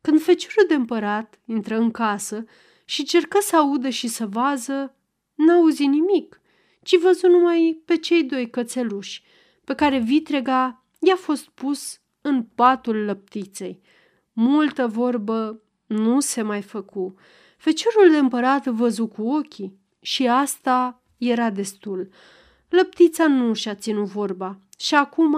Când 0.00 0.20
feciorul 0.20 0.64
de 0.68 0.74
împărat 0.74 1.40
intră 1.44 1.76
în 1.76 1.90
casă 1.90 2.44
și 2.84 3.04
cercă 3.04 3.38
să 3.40 3.56
audă 3.56 3.88
și 3.88 4.06
să 4.06 4.26
vază, 4.26 4.94
n-auzi 5.34 5.86
nimic, 5.86 6.40
ci 6.82 6.98
văzu 6.98 7.28
numai 7.28 7.82
pe 7.84 7.96
cei 7.96 8.24
doi 8.24 8.50
cățeluși, 8.50 9.22
pe 9.64 9.74
care 9.74 9.98
vitrega 9.98 10.84
i-a 10.98 11.16
fost 11.16 11.48
pus 11.48 12.00
în 12.20 12.42
patul 12.42 13.04
lăptiței. 13.04 13.80
Multă 14.32 14.86
vorbă 14.86 15.60
nu 15.86 16.20
se 16.20 16.42
mai 16.42 16.62
făcu. 16.62 17.14
Feciorul 17.56 18.10
de 18.10 18.18
împărat 18.18 18.66
văzu 18.66 19.06
cu 19.06 19.22
ochii 19.22 19.78
și 20.00 20.26
asta 20.26 21.02
era 21.18 21.50
destul. 21.50 22.08
Lăptița 22.68 23.26
nu 23.26 23.54
și-a 23.54 23.74
ținut 23.74 24.06
vorba 24.06 24.58
și 24.78 24.94
acum 24.94 25.36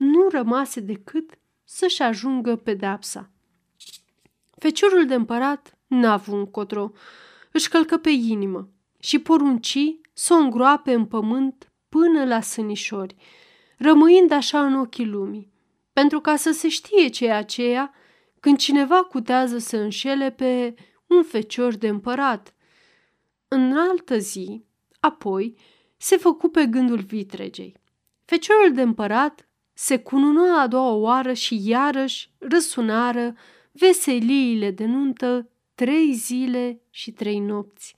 nu 0.00 0.28
rămase 0.28 0.80
decât 0.80 1.38
să-și 1.64 2.02
ajungă 2.02 2.56
pedepsa. 2.56 3.30
Feciorul 4.58 5.06
de 5.06 5.14
împărat 5.14 5.78
n-a 5.86 6.12
avut 6.12 6.34
încotro, 6.34 6.92
își 7.52 7.68
călcă 7.68 7.96
pe 7.96 8.10
inimă 8.10 8.68
și 8.98 9.18
porunci 9.18 9.78
să 10.12 10.34
o 10.34 10.36
îngroape 10.36 10.92
în 10.92 11.06
pământ 11.06 11.72
până 11.88 12.24
la 12.24 12.40
sânișori, 12.40 13.16
rămâind 13.76 14.30
așa 14.30 14.66
în 14.66 14.74
ochii 14.74 15.06
lumii, 15.06 15.52
pentru 15.92 16.20
ca 16.20 16.36
să 16.36 16.50
se 16.50 16.68
știe 16.68 17.08
ce 17.08 17.30
aceea 17.30 17.94
când 18.40 18.58
cineva 18.58 19.02
cutează 19.02 19.58
să 19.58 19.76
înșele 19.76 20.30
pe 20.30 20.74
un 21.06 21.22
fecior 21.22 21.74
de 21.74 21.88
împărat. 21.88 22.54
În 23.48 23.76
altă 23.78 24.18
zi, 24.18 24.64
apoi, 25.00 25.56
se 25.96 26.16
făcu 26.16 26.48
pe 26.48 26.66
gândul 26.66 26.98
vitregei. 26.98 27.76
Feciorul 28.24 28.72
de 28.72 28.82
împărat 28.82 29.49
se 29.82 29.98
cunună 29.98 30.58
a 30.58 30.66
doua 30.66 30.92
oară 30.92 31.32
și 31.32 31.68
iarăși 31.68 32.30
răsunară 32.38 33.34
veseliile 33.72 34.70
de 34.70 34.84
nuntă 34.84 35.48
trei 35.74 36.12
zile 36.12 36.80
și 36.90 37.12
trei 37.12 37.38
nopți. 37.38 37.96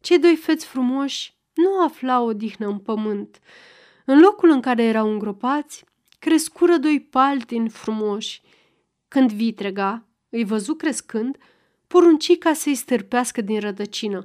Cei 0.00 0.18
doi 0.18 0.36
feți 0.36 0.66
frumoși 0.66 1.34
nu 1.54 1.82
aflau 1.84 2.26
odihnă 2.26 2.66
în 2.66 2.78
pământ. 2.78 3.38
În 4.04 4.20
locul 4.20 4.50
în 4.50 4.60
care 4.60 4.82
erau 4.82 5.10
îngropați, 5.10 5.84
crescură 6.18 6.76
doi 6.76 7.00
paltini 7.00 7.68
frumoși. 7.68 8.42
Când 9.08 9.32
vitrega 9.32 10.06
îi 10.28 10.44
văzu 10.44 10.74
crescând, 10.74 11.36
porunci 11.86 12.38
ca 12.38 12.52
să-i 12.52 12.74
stârpească 12.74 13.40
din 13.40 13.60
rădăcină. 13.60 14.24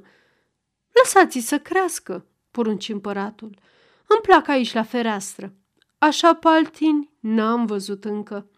Lăsați-i 0.92 1.40
să 1.40 1.58
crească, 1.58 2.26
porunci 2.50 2.88
împăratul. 2.88 3.58
Îmi 4.06 4.20
plac 4.22 4.48
aici 4.48 4.72
la 4.72 4.82
fereastră. 4.82 5.52
Așa 5.98 6.34
paltini 6.34 7.10
n-am 7.20 7.66
văzut 7.66 8.04
încă. 8.04 8.50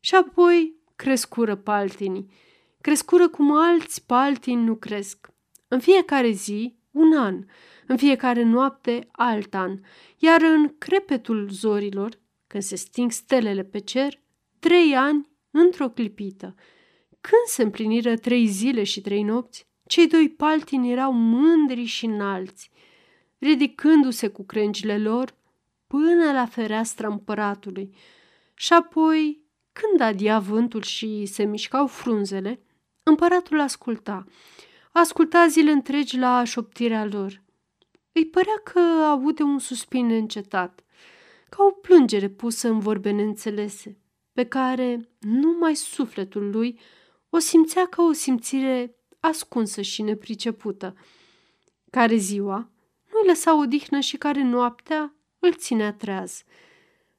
Și 0.00 0.14
apoi 0.14 0.74
crescură 0.96 1.56
paltinii. 1.56 2.30
Crescură 2.80 3.28
cum 3.28 3.52
alți 3.52 4.06
paltini 4.06 4.64
nu 4.64 4.74
cresc. 4.74 5.30
În 5.68 5.80
fiecare 5.80 6.30
zi, 6.30 6.76
un 6.90 7.16
an, 7.16 7.44
în 7.86 7.96
fiecare 7.96 8.42
noapte, 8.42 9.08
alt 9.10 9.54
an, 9.54 9.80
iar 10.18 10.42
în 10.42 10.74
crepetul 10.78 11.48
zorilor, 11.50 12.18
când 12.46 12.62
se 12.62 12.76
sting 12.76 13.10
stelele 13.10 13.64
pe 13.64 13.78
cer, 13.78 14.20
trei 14.58 14.96
ani 14.96 15.28
într-o 15.50 15.88
clipită. 15.88 16.54
Când 17.20 17.46
se 17.46 17.62
împliniră 17.62 18.16
trei 18.16 18.46
zile 18.46 18.82
și 18.84 19.00
trei 19.00 19.22
nopți, 19.22 19.66
cei 19.86 20.06
doi 20.06 20.28
paltini 20.28 20.90
erau 20.90 21.12
mândri 21.12 21.84
și 21.84 22.04
înalți, 22.04 22.70
ridicându-se 23.38 24.28
cu 24.28 24.44
crengile 24.44 24.98
lor 24.98 25.40
până 25.92 26.32
la 26.32 26.46
fereastra 26.46 27.08
împăratului. 27.08 27.94
Și 28.54 28.72
apoi, 28.72 29.44
când 29.72 30.00
adia 30.00 30.38
vântul 30.38 30.82
și 30.82 31.26
se 31.26 31.44
mișcau 31.44 31.86
frunzele, 31.86 32.62
împăratul 33.02 33.60
asculta. 33.60 34.24
Asculta 34.92 35.46
zile 35.46 35.70
întregi 35.70 36.18
la 36.18 36.44
șoptirea 36.44 37.04
lor. 37.04 37.42
Îi 38.12 38.26
părea 38.26 38.60
că 38.64 38.78
aude 39.04 39.42
un 39.42 39.58
suspin 39.58 40.06
neîncetat, 40.06 40.84
ca 41.48 41.64
o 41.64 41.70
plângere 41.70 42.28
pusă 42.28 42.68
în 42.68 42.78
vorbe 42.78 43.10
neînțelese, 43.10 43.98
pe 44.32 44.44
care 44.44 45.08
numai 45.18 45.74
sufletul 45.74 46.50
lui 46.50 46.80
o 47.30 47.38
simțea 47.38 47.86
ca 47.86 48.02
o 48.02 48.12
simțire 48.12 48.96
ascunsă 49.20 49.82
și 49.82 50.02
nepricepută, 50.02 50.96
care 51.90 52.16
ziua 52.16 52.70
nu-i 53.12 53.26
lăsa 53.26 53.58
odihnă 53.58 54.00
și 54.00 54.16
care 54.16 54.42
noaptea 54.42 55.16
îl 55.42 55.54
ținea 55.54 55.92
treaz. 55.92 56.42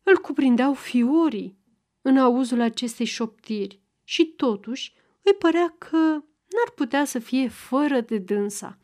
Îl 0.04 0.18
cuprindeau 0.18 0.74
fiorii 0.74 1.58
în 2.02 2.18
auzul 2.18 2.62
acestei 2.62 3.06
șoptiri 3.06 3.80
și 4.04 4.26
totuși 4.26 4.94
îi 5.22 5.34
părea 5.34 5.76
că 5.78 5.98
n-ar 5.98 6.72
putea 6.76 7.06
să 7.06 7.20
fie 7.20 7.48
fără 7.48 8.02
de 8.02 8.18
dânsa. 8.18 8.78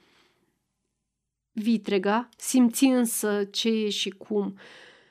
Vitrega 1.52 2.30
simți 2.38 2.84
însă 2.84 3.44
ce 3.44 3.70
e 3.70 3.90
și 3.90 4.10
cum. 4.10 4.58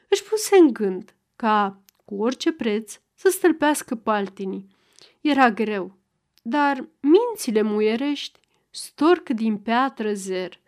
Își 0.08 0.22
puse 0.22 0.56
în 0.56 0.72
gând 0.72 1.14
ca, 1.36 1.82
cu 2.04 2.14
orice 2.14 2.52
preț, 2.52 3.00
să 3.14 3.28
stâlpească 3.28 3.94
paltinii. 3.94 4.66
Era 5.20 5.50
greu, 5.50 5.96
dar 6.42 6.88
mințile 7.00 7.62
muierești 7.62 8.40
storc 8.70 9.28
din 9.28 9.58
piatră 9.58 10.12
zer. 10.12 10.60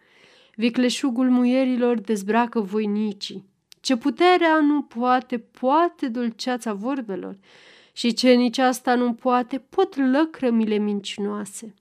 Vicleșugul 0.55 1.31
muierilor 1.31 1.99
dezbracă 1.99 2.61
voinicii. 2.61 3.50
Ce 3.81 3.97
puterea 3.97 4.61
nu 4.61 4.83
poate, 4.83 5.39
poate 5.39 6.09
dulceața 6.09 6.73
vorbelor 6.73 7.39
și 7.93 8.13
ce 8.13 8.33
nici 8.33 8.59
asta 8.59 8.95
nu 8.95 9.15
poate, 9.15 9.59
pot 9.59 9.97
lăcrămile 9.97 10.77
mincinoase. 10.77 11.75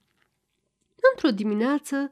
Într-o 1.11 1.29
dimineață, 1.29 2.11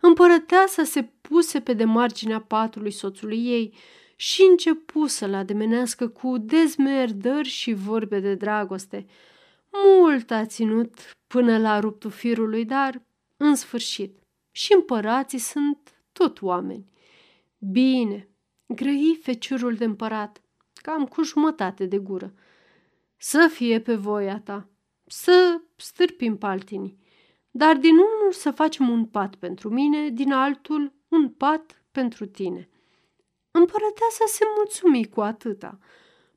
împărăteasa 0.00 0.84
se 0.84 1.02
puse 1.02 1.60
pe 1.60 1.72
de 1.72 1.84
marginea 1.84 2.40
patului 2.40 2.90
soțului 2.90 3.46
ei 3.46 3.74
și 4.16 4.42
începu 4.50 5.06
să-l 5.06 5.34
ademenească 5.34 6.08
cu 6.08 6.38
dezmerdări 6.38 7.48
și 7.48 7.72
vorbe 7.72 8.20
de 8.20 8.34
dragoste. 8.34 9.06
Mult 9.70 10.30
a 10.30 10.46
ținut 10.46 10.94
până 11.26 11.58
la 11.58 11.80
ruptul 11.80 12.10
firului, 12.10 12.64
dar, 12.64 13.02
în 13.36 13.54
sfârșit, 13.54 14.18
și 14.50 14.72
împărații 14.74 15.38
sunt 15.38 15.78
tot 16.12 16.42
oameni. 16.42 16.86
Bine, 17.58 18.27
grăi 18.74 19.18
feciurul 19.22 19.74
de 19.74 19.84
împărat, 19.84 20.42
cam 20.74 21.06
cu 21.06 21.22
jumătate 21.22 21.86
de 21.86 21.98
gură. 21.98 22.34
Să 23.16 23.50
fie 23.52 23.80
pe 23.80 23.94
voia 23.94 24.40
ta, 24.40 24.68
să 25.06 25.60
stârpim 25.76 26.36
paltinii, 26.36 26.98
dar 27.50 27.76
din 27.76 27.94
unul 27.94 28.32
să 28.32 28.50
facem 28.50 28.88
un 28.88 29.06
pat 29.06 29.34
pentru 29.34 29.68
mine, 29.68 30.08
din 30.08 30.32
altul 30.32 30.92
un 31.08 31.28
pat 31.28 31.82
pentru 31.92 32.26
tine. 32.26 32.68
Împărăteasa 33.50 34.24
se 34.26 34.44
mulțumi 34.56 35.08
cu 35.08 35.20
atâta. 35.20 35.78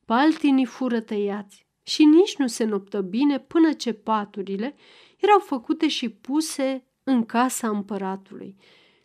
Paltinii 0.06 0.66
fură 0.66 1.00
tăiați 1.00 1.68
și 1.84 2.06
nici 2.06 2.36
nu 2.38 2.48
se 2.48 2.64
noptă 2.64 3.02
bine 3.02 3.40
până 3.40 3.74
ce 3.74 3.94
paturile 3.94 4.76
erau 5.18 5.40
făcute 5.40 5.88
și 5.88 6.10
puse 6.10 6.86
în 7.04 7.26
casa 7.26 7.70
împăratului. 7.70 8.56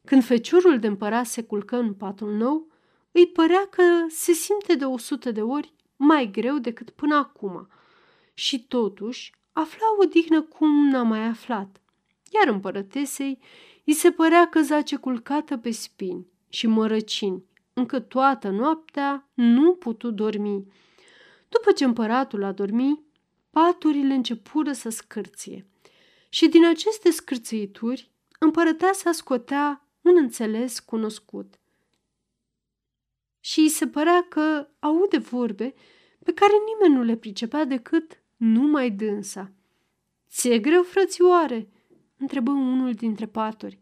Când 0.05 0.25
feciorul 0.25 0.79
de 0.79 0.87
împărat 0.87 1.27
se 1.27 1.43
culcă 1.43 1.77
în 1.77 1.95
patul 1.95 2.33
nou, 2.33 2.73
îi 3.17 3.27
părea 3.27 3.67
că 3.71 3.83
se 4.09 4.33
simte 4.33 4.75
de 4.75 4.85
o 4.85 4.99
sută 4.99 5.31
de 5.31 5.43
ori 5.43 5.73
mai 5.97 6.31
greu 6.31 6.59
decât 6.59 6.91
până 6.91 7.17
acum. 7.17 7.69
Și 8.35 8.67
totuși 8.67 9.33
afla 9.53 9.87
o 10.01 10.05
dignă 10.05 10.43
cum 10.43 10.89
n-a 10.89 11.03
mai 11.03 11.27
aflat. 11.27 11.81
Iar 12.31 12.55
împărătesei 12.55 13.39
îi 13.85 13.93
se 13.93 14.11
părea 14.11 14.49
că 14.49 14.63
zace 14.63 14.97
culcată 14.97 15.57
pe 15.57 15.71
spini 15.71 16.27
și 16.49 16.67
mărăcini, 16.67 17.45
încât 17.73 18.09
toată 18.09 18.49
noaptea 18.49 19.29
nu 19.35 19.75
putu 19.75 20.11
dormi. 20.11 20.67
După 21.49 21.73
ce 21.73 21.85
împăratul 21.85 22.45
a 22.45 22.53
dormit, 22.53 23.01
paturile 23.51 24.15
începură 24.15 24.73
să 24.73 24.89
scârție. 24.89 25.67
Și 26.29 26.49
din 26.49 26.65
aceste 26.65 27.11
scârțâituri, 27.11 28.11
împărăteasa 28.39 29.13
scotea 29.13 29.89
un 30.03 30.17
înțeles 30.17 30.81
cunoscut. 30.81 31.55
Și 33.47 33.61
îi 33.61 33.69
se 33.69 33.87
părea 33.87 34.27
că 34.29 34.69
aude 34.79 35.19
vorbe 35.19 35.75
pe 36.25 36.33
care 36.33 36.53
nimeni 36.67 36.95
nu 37.01 37.03
le 37.03 37.17
pricepea 37.17 37.65
decât 37.65 38.23
numai 38.37 38.91
dânsa. 38.91 39.53
Ți-e 40.29 40.59
greu, 40.59 40.83
frățioare?" 40.83 41.69
întrebă 42.17 42.51
unul 42.51 42.93
dintre 42.93 43.27
paturi. 43.27 43.79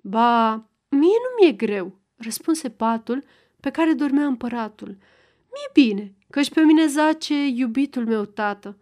Ba, 0.00 0.50
mie 0.88 1.16
nu 1.24 1.40
mi-e 1.40 1.52
greu, 1.52 1.98
răspunse 2.16 2.70
patul 2.70 3.24
pe 3.60 3.70
care 3.70 3.92
dormea 3.92 4.26
împăratul. 4.26 4.96
Mi-e 5.52 5.84
bine, 5.84 6.14
căci 6.30 6.50
pe 6.50 6.60
mine 6.60 6.86
zace 6.86 7.46
iubitul 7.46 8.06
meu 8.06 8.24
tată. 8.24 8.78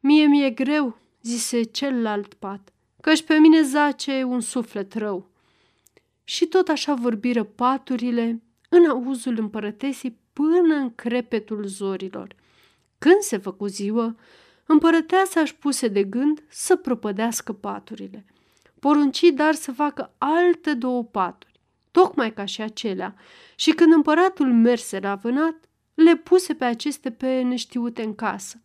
Mie 0.00 0.26
mi-e 0.26 0.50
greu, 0.50 0.98
zise 1.22 1.62
celălalt 1.62 2.34
pat, 2.34 2.72
căci 3.00 3.22
pe 3.22 3.34
mine 3.34 3.62
zace 3.62 4.22
un 4.22 4.40
suflet 4.40 4.94
rău. 4.94 5.30
Și 6.24 6.46
tot 6.46 6.68
așa 6.68 6.94
vorbiră 6.94 7.44
paturile 7.44 8.42
în 8.68 8.84
auzul 8.90 9.38
împărătesii 9.38 10.18
până 10.32 10.74
în 10.74 10.94
crepetul 10.94 11.66
zorilor. 11.66 12.34
Când 12.98 13.20
se 13.20 13.36
făcu 13.36 13.66
ziua, 13.66 14.16
împărăteasa 14.66 15.40
își 15.40 15.56
puse 15.56 15.88
de 15.88 16.04
gând 16.04 16.42
să 16.48 16.76
propădească 16.76 17.52
paturile. 17.52 18.24
Porunci 18.80 19.30
dar 19.34 19.54
să 19.54 19.72
facă 19.72 20.14
alte 20.18 20.74
două 20.74 21.04
paturi, 21.04 21.60
tocmai 21.90 22.32
ca 22.32 22.44
și 22.44 22.60
acelea, 22.62 23.14
și 23.56 23.70
când 23.70 23.92
împăratul 23.92 24.52
merse 24.52 24.98
la 24.98 25.14
vânat, 25.14 25.54
le 25.94 26.16
puse 26.16 26.54
pe 26.54 26.64
aceste 26.64 27.10
pe 27.10 27.40
neștiute 27.40 28.02
în 28.02 28.14
casă, 28.14 28.60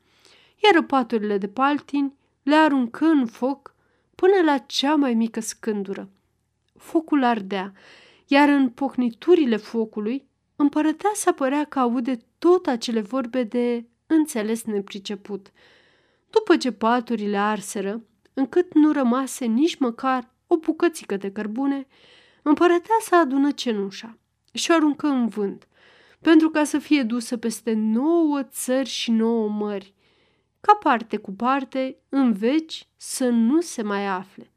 iar 0.63 0.83
paturile 0.83 1.37
de 1.37 1.47
paltini 1.47 2.13
le 2.43 2.55
aruncă 2.55 3.05
în 3.05 3.25
foc 3.25 3.75
până 4.15 4.41
la 4.45 4.57
cea 4.57 4.95
mai 4.95 5.13
mică 5.13 5.39
scândură. 5.39 6.09
Focul 6.77 7.23
ardea, 7.23 7.73
iar 8.27 8.49
în 8.49 8.69
pocniturile 8.69 9.55
focului 9.55 10.27
împărătea 10.55 11.09
să 11.13 11.31
părea 11.31 11.63
că 11.63 11.79
aude 11.79 12.19
tot 12.39 12.67
acele 12.67 13.01
vorbe 13.01 13.43
de 13.43 13.85
înțeles 14.07 14.63
nepriceput. 14.63 15.51
După 16.29 16.57
ce 16.57 16.71
paturile 16.71 17.37
arseră, 17.37 18.03
încât 18.33 18.73
nu 18.73 18.91
rămase 18.91 19.45
nici 19.45 19.77
măcar 19.77 20.31
o 20.47 20.57
bucățică 20.57 21.17
de 21.17 21.31
cărbune, 21.31 21.87
împărătea 22.41 22.95
să 23.01 23.15
adună 23.15 23.51
cenușa 23.51 24.17
și 24.53 24.71
o 24.71 24.73
aruncă 24.73 25.07
în 25.07 25.27
vânt, 25.27 25.67
pentru 26.21 26.49
ca 26.49 26.63
să 26.63 26.79
fie 26.79 27.03
dusă 27.03 27.37
peste 27.37 27.73
nouă 27.73 28.43
țări 28.43 28.89
și 28.89 29.11
nouă 29.11 29.49
mări, 29.49 29.93
ca 30.59 30.75
parte 30.75 31.17
cu 31.17 31.31
parte, 31.31 31.97
în 32.09 32.33
veci, 32.33 32.87
să 32.97 33.29
nu 33.29 33.61
se 33.61 33.81
mai 33.81 34.05
afle. 34.05 34.51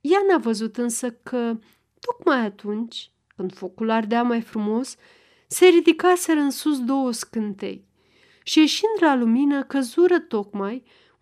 Ea 0.00 0.18
n-a 0.28 0.38
văzut 0.38 0.76
însă 0.76 1.10
că, 1.10 1.58
tocmai 2.06 2.38
atunci, 2.44 3.10
când 3.36 3.54
focul 3.54 3.90
ardea 3.90 4.22
mai 4.22 4.40
frumos, 4.40 4.96
se 5.46 5.66
ridicaseră 5.66 6.38
în 6.38 6.50
sus 6.50 6.84
două 6.84 7.10
scântei 7.10 7.84
și, 8.42 8.58
ieșind 8.58 8.92
la 9.00 9.14
lumină, 9.14 9.62
căzură 9.62 10.18
tocmai 10.18 10.72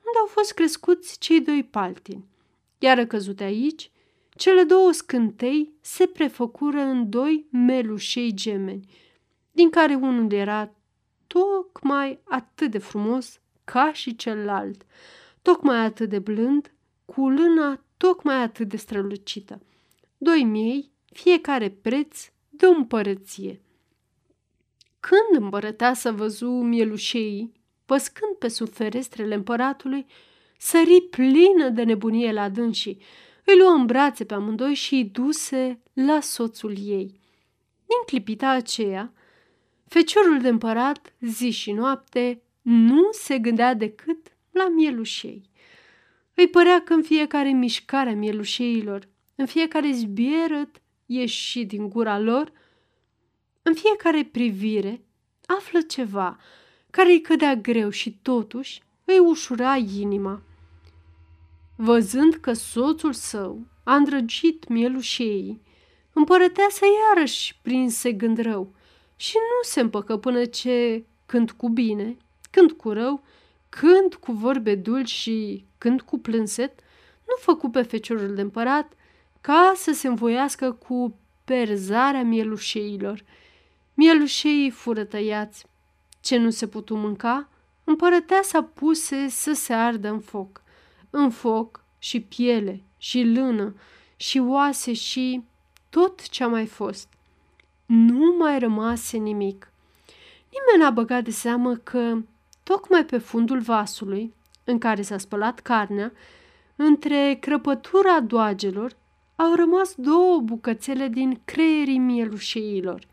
unde 0.07 0.19
au 0.21 0.27
fost 0.27 0.53
crescuți 0.53 1.19
cei 1.19 1.41
doi 1.41 1.65
paltini. 1.65 2.29
Iar 2.79 3.05
căzute 3.05 3.45
aici, 3.45 3.91
cele 4.31 4.63
două 4.63 4.93
scântei 4.93 5.73
se 5.81 6.07
prefăcură 6.07 6.81
în 6.81 7.11
doi 7.11 7.47
melușei 7.51 8.33
gemeni, 8.35 8.89
din 9.53 9.71
care 9.71 9.95
unul 9.95 10.33
era 10.33 10.75
tocmai 11.27 12.21
atât 12.25 12.71
de 12.71 12.79
frumos 12.79 13.41
ca 13.65 13.93
și 13.93 14.17
celălalt, 14.17 14.83
tocmai 15.43 15.85
atât 15.85 16.09
de 16.09 16.19
blând, 16.19 16.73
cu 17.05 17.29
lâna 17.29 17.85
tocmai 17.97 18.43
atât 18.43 18.69
de 18.69 18.77
strălucită. 18.77 19.61
Doi 20.23 20.45
miei, 20.45 20.91
fiecare 21.13 21.71
preț 21.71 22.31
de 22.49 22.67
o 22.67 22.71
împărăție. 22.71 23.61
Când 25.01 25.43
împărăteasa 25.43 26.11
văzu 26.11 26.51
mielușeii, 26.51 27.53
păscând 27.87 28.37
pe 28.39 28.49
sub 28.49 28.69
ferestrele 28.69 29.35
împăratului, 29.35 30.07
sări 30.59 31.01
plină 31.11 31.69
de 31.69 31.83
nebunie 31.83 32.33
la 32.33 32.49
dânsii, 32.49 33.03
îi 33.45 33.59
luă 33.59 33.71
în 33.71 33.87
brațe 33.87 34.25
pe 34.25 34.35
amândoi 34.35 34.75
și 34.75 34.95
îi 34.95 35.05
duse 35.05 35.83
la 35.93 36.21
soțul 36.21 36.75
ei. 36.79 37.21
Din 37.87 38.03
clipita 38.07 38.49
aceea, 38.49 39.13
feciorul 39.87 40.41
de 40.41 40.49
împărat, 40.49 41.15
zi 41.21 41.51
și 41.51 41.73
noapte, 41.73 42.43
nu 42.63 43.09
se 43.11 43.39
gândea 43.39 43.75
decât 43.75 44.27
la 44.51 44.69
mielușei. 44.69 45.51
Îi 46.35 46.49
părea 46.49 46.83
că 46.83 46.93
în 46.93 47.03
fiecare 47.03 47.51
mișcare 47.51 48.11
a 48.11 48.15
mielușeilor, 48.15 49.09
în 49.41 49.47
fiecare 49.47 49.93
zbierăt 49.93 50.83
ieși 51.07 51.65
din 51.65 51.89
gura 51.89 52.19
lor, 52.19 52.53
în 53.63 53.75
fiecare 53.75 54.25
privire 54.25 55.05
află 55.47 55.81
ceva 55.81 56.39
care 56.91 57.11
îi 57.11 57.21
cădea 57.21 57.55
greu 57.55 57.91
și 57.91 58.19
totuși 58.23 58.83
îi 59.05 59.19
ușura 59.19 59.77
inima. 59.77 60.43
Văzând 61.77 62.35
că 62.35 62.53
soțul 62.53 63.13
său 63.13 63.67
a 63.85 63.95
îndrăgit 63.95 64.69
mielușeii, 64.69 65.61
împărăteasa 66.13 66.87
iarăși 67.09 67.59
prinse 67.63 68.13
gând 68.13 68.39
rău 68.39 68.75
și 69.17 69.35
nu 69.37 69.69
se 69.69 69.81
împăcă 69.81 70.17
până 70.17 70.45
ce, 70.45 71.05
când 71.27 71.51
cu 71.51 71.69
bine, 71.69 72.17
când 72.51 72.73
cu 72.73 72.91
rău, 72.91 73.23
când 73.69 74.15
cu 74.15 74.33
vorbe 74.33 74.75
dulci 74.75 75.11
și 75.11 75.65
când 75.79 76.01
cu 76.01 76.19
plânset, 76.19 76.81
nu 77.27 77.35
făcu 77.39 77.71
pe 77.71 77.83
feciorul 77.83 78.35
de 78.35 78.41
împărat 78.41 78.95
ca 79.41 79.73
să 79.77 79.93
se 79.93 80.09
învoiască 80.09 80.73
cu 80.73 81.15
perzarea 81.45 82.23
mielușeilor. 82.23 83.25
Mielușeii 83.95 84.71
fură 84.71 85.05
tăiați. 85.05 85.67
Ce 86.21 86.37
nu 86.37 86.51
se 86.51 86.67
putu 86.67 86.95
mânca, 86.95 87.49
împărăteasa 87.85 88.63
puse 88.63 89.29
să 89.29 89.53
se 89.53 89.73
ardă 89.73 90.09
în 90.09 90.21
foc. 90.21 90.63
În 91.11 91.31
foc 91.31 91.85
și 91.99 92.21
piele 92.21 92.83
și 92.99 93.23
lână 93.25 93.75
și 94.17 94.39
oase 94.39 94.93
și 94.93 95.43
tot 95.91 96.29
ce 96.29 96.45
a 96.45 96.49
mai 96.49 96.67
fost. 96.67 97.09
Nu 97.87 98.35
mai 98.39 98.59
rămase 98.59 99.17
nimic. 99.17 99.73
Nimeni 100.51 100.83
n-a 100.83 100.91
băgat 100.91 101.25
de 101.25 101.31
seamă 101.31 101.75
că, 101.75 102.17
tocmai 102.63 103.05
pe 103.05 103.19
fundul 103.19 103.61
vasului, 103.61 104.35
în 104.65 104.79
care 104.79 105.03
s-a 105.03 105.19
spălat 105.19 105.61
carnea, 105.61 106.13
între 106.77 107.39
crăpătura 107.41 108.21
doagelor, 108.21 108.97
au 109.43 109.55
rămas 109.55 109.95
două 109.97 110.39
bucățele 110.39 111.09
din 111.09 111.41
creierii 111.45 111.99
mielușeilor. 111.99 113.07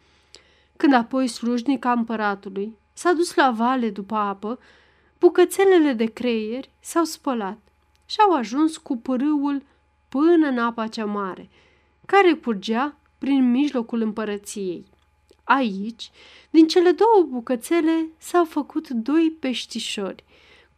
Când 0.77 0.93
apoi 0.93 1.27
slujnica 1.27 1.91
împăratului 1.91 2.77
s-a 2.93 3.11
dus 3.11 3.35
la 3.35 3.51
vale 3.51 3.89
după 3.89 4.15
apă, 4.15 4.59
bucățelele 5.19 5.93
de 5.93 6.05
creieri 6.05 6.69
s-au 6.79 7.03
spălat 7.03 7.57
și 8.05 8.17
au 8.19 8.35
ajuns 8.35 8.77
cu 8.77 8.97
pârâul 8.97 9.63
până 10.09 10.47
în 10.47 10.57
apa 10.57 10.87
cea 10.87 11.05
mare, 11.05 11.49
care 12.05 12.33
curgea 12.33 12.97
prin 13.17 13.51
mijlocul 13.51 14.01
împărăției. 14.01 14.85
Aici, 15.43 16.11
din 16.49 16.67
cele 16.67 16.91
două 16.91 17.25
bucățele, 17.29 18.07
s-au 18.17 18.45
făcut 18.45 18.89
doi 18.89 19.37
peștișori, 19.39 20.23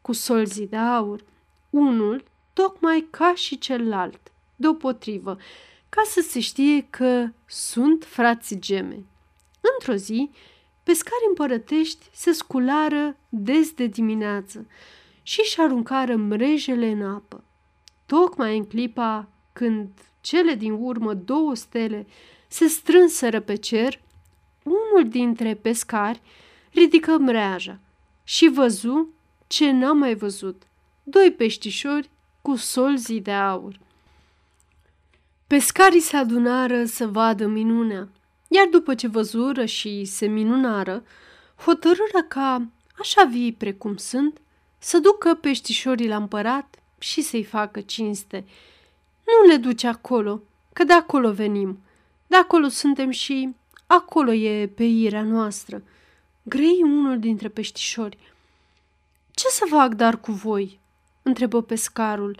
cu 0.02 0.12
solzi 0.12 0.66
de 0.66 0.78
aur, 0.78 1.24
unul 1.70 2.24
tocmai 2.54 3.08
ca 3.10 3.34
și 3.36 3.58
celălalt, 3.58 4.32
deopotrivă, 4.60 5.38
ca 5.90 6.02
să 6.06 6.26
se 6.30 6.40
știe 6.40 6.88
că 6.90 7.30
sunt 7.46 8.04
frați 8.04 8.60
gemeni. 8.60 9.06
Într-o 9.74 9.96
zi, 9.96 10.30
pescarii 10.84 11.28
împărătești 11.28 12.10
se 12.14 12.32
sculară 12.32 13.18
des 13.30 13.72
de 13.72 13.86
dimineață 13.86 14.68
și 15.24 15.40
își 15.44 15.62
aruncară 15.62 16.16
mrejele 16.16 16.88
în 16.88 17.02
apă. 17.02 17.44
Tocmai 18.06 18.58
în 18.58 18.66
clipa 18.66 19.28
când 19.54 19.90
cele 20.22 20.54
din 20.54 20.72
urmă 20.72 21.14
două 21.14 21.56
stele 21.56 22.08
se 22.48 22.68
strânseră 22.68 23.40
pe 23.40 23.56
cer, 23.56 24.02
unul 24.64 25.10
dintre 25.10 25.56
pescari 25.56 26.22
ridică 26.72 27.18
mreaja 27.18 27.80
și 28.24 28.48
văzu 28.48 29.08
ce 29.48 29.72
n-a 29.72 29.92
mai 29.92 30.16
văzut, 30.16 30.62
doi 31.04 31.32
peștișori 31.32 32.10
cu 32.42 32.56
solzii 32.56 33.22
de 33.22 33.32
aur. 33.32 33.80
Pescarii 35.50 36.00
se 36.00 36.18
adunară 36.18 36.86
să 36.86 37.08
vadă 37.08 37.48
minunea, 37.48 38.08
iar 38.48 38.68
după 38.72 38.96
ce 38.96 39.08
văzură 39.08 39.66
și 39.66 40.06
se 40.06 40.26
minunară, 40.26 41.04
hotărâră 41.56 42.24
ca, 42.28 42.68
așa 43.00 43.24
vii 43.24 43.54
precum 43.54 43.98
sunt, 43.98 44.42
să 44.78 45.00
ducă 45.00 45.34
peștișorii 45.34 46.08
la 46.08 46.16
împărat 46.16 46.80
și 47.00 47.22
să-i 47.22 47.44
facă 47.44 47.82
cinste. 47.82 48.46
Nu 49.26 49.50
le 49.52 49.56
duce 49.58 49.88
acolo, 49.88 50.42
că 50.74 50.84
de 50.84 50.94
acolo 50.94 51.32
venim, 51.32 51.80
de 52.28 52.36
acolo 52.36 52.68
suntem 52.68 53.10
și 53.10 53.56
acolo 53.88 54.34
e 54.34 54.68
peirea 54.68 55.24
noastră. 55.24 55.84
Grei 56.44 56.80
unul 56.84 57.20
dintre 57.20 57.48
peștișori. 57.48 58.18
Ce 59.32 59.48
să 59.48 59.66
fac 59.70 59.94
dar 59.94 60.20
cu 60.20 60.32
voi?" 60.32 60.80
întrebă 61.22 61.62
pescarul. 61.62 62.40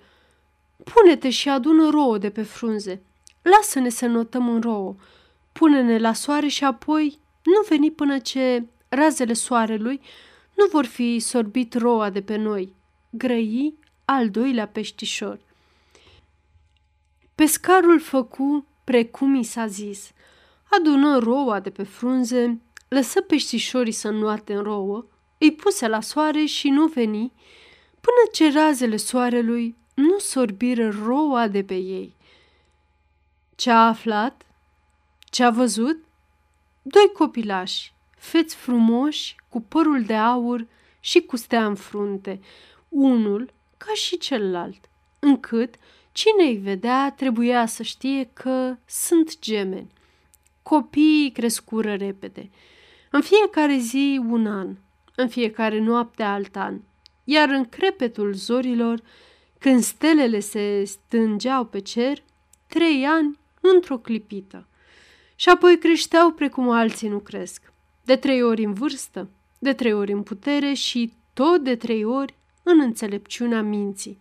Pune-te 0.84 1.30
și 1.30 1.50
adună 1.50 1.90
rouă 1.90 2.18
de 2.18 2.30
pe 2.30 2.42
frunze. 2.42 3.02
Lasă-ne 3.42 3.90
să 3.90 4.06
notăm 4.06 4.50
în 4.50 4.62
rouă. 4.62 4.96
Pune-ne 5.52 5.98
la 5.98 6.14
soare 6.14 6.48
și 6.48 6.64
apoi 6.64 7.20
nu 7.44 7.62
veni 7.70 7.92
până 7.92 8.20
ce 8.20 8.66
razele 8.90 9.34
soarelui 9.34 10.02
nu 10.56 10.66
vor 10.72 10.86
fi 10.86 11.20
sorbit 11.20 11.74
roa 11.74 12.10
de 12.10 12.22
pe 12.22 12.36
noi. 12.36 12.74
Grăi 13.10 13.74
al 14.06 14.30
doilea 14.30 14.68
peștișor. 14.68 15.40
Pescarul 17.36 18.00
făcu 18.00 18.66
precum 18.84 19.36
i 19.36 19.44
s-a 19.44 19.68
zis. 19.68 20.12
Adună 20.72 21.18
roa 21.18 21.60
de 21.60 21.70
pe 21.70 21.84
frunze, 21.84 22.62
lăsă 22.88 23.22
peștișorii 23.22 23.92
să 23.92 24.10
nuate 24.10 24.54
în 24.54 24.64
rouă, 24.64 25.06
îi 25.38 25.54
puse 25.54 25.88
la 25.88 26.02
soare 26.02 26.46
și 26.46 26.70
nu 26.70 26.86
veni, 26.88 27.32
până 28.02 28.30
ce 28.32 28.52
razele 28.52 28.98
soarelui 28.98 29.76
nu 30.00 30.20
sorbiră 30.20 30.90
roa 30.90 31.48
de 31.48 31.64
pe 31.64 31.76
ei. 31.76 32.16
Ce-a 33.56 33.88
aflat? 33.88 34.46
Ce-a 35.30 35.50
văzut? 35.50 35.98
Doi 36.82 37.12
copilași, 37.14 37.94
feți 38.18 38.56
frumoși, 38.56 39.36
cu 39.50 39.62
părul 39.62 40.04
de 40.04 40.16
aur 40.16 40.68
și 41.00 41.22
cu 41.22 41.36
stea 41.36 41.66
în 41.66 41.76
frunte, 41.76 42.40
unul 42.90 43.54
ca 43.78 43.94
și 43.94 44.18
celălalt, 44.18 44.90
încât 45.20 45.76
cine 46.12 46.44
îi 46.44 46.58
vedea 46.58 47.12
trebuia 47.12 47.66
să 47.66 47.84
știe 47.84 48.30
că 48.34 48.78
sunt 48.86 49.40
gemeni. 49.40 49.92
Copiii 50.64 51.32
crescură 51.32 51.96
repede. 51.96 52.50
În 53.12 53.22
fiecare 53.22 53.78
zi 53.78 54.22
un 54.30 54.48
an, 54.48 54.76
în 55.16 55.28
fiecare 55.28 55.80
noapte 55.80 56.24
alt 56.24 56.56
an, 56.56 56.80
iar 57.24 57.50
în 57.50 57.66
crepetul 57.66 58.34
zorilor, 58.34 59.02
când 59.60 59.84
stelele 59.84 60.40
se 60.40 60.84
stângeau 60.84 61.66
pe 61.66 61.80
cer, 61.80 62.24
trei 62.68 63.06
ani 63.06 63.40
într-o 63.62 63.98
clipită. 63.98 64.68
Și 65.36 65.50
apoi 65.50 65.78
creșteau 65.78 66.32
precum 66.32 66.70
alții 66.70 67.08
nu 67.08 67.20
cresc, 67.20 67.74
de 68.04 68.16
trei 68.16 68.44
ori 68.44 68.64
în 68.64 68.74
vârstă, 68.74 69.30
de 69.60 69.74
trei 69.74 69.94
ori 69.94 70.12
în 70.12 70.24
putere 70.24 70.74
și 70.74 71.14
tot 71.34 71.64
de 71.64 71.76
trei 71.76 72.04
ori 72.04 72.36
în 72.64 72.80
înțelepciunea 72.80 73.62
minții. 73.62 74.18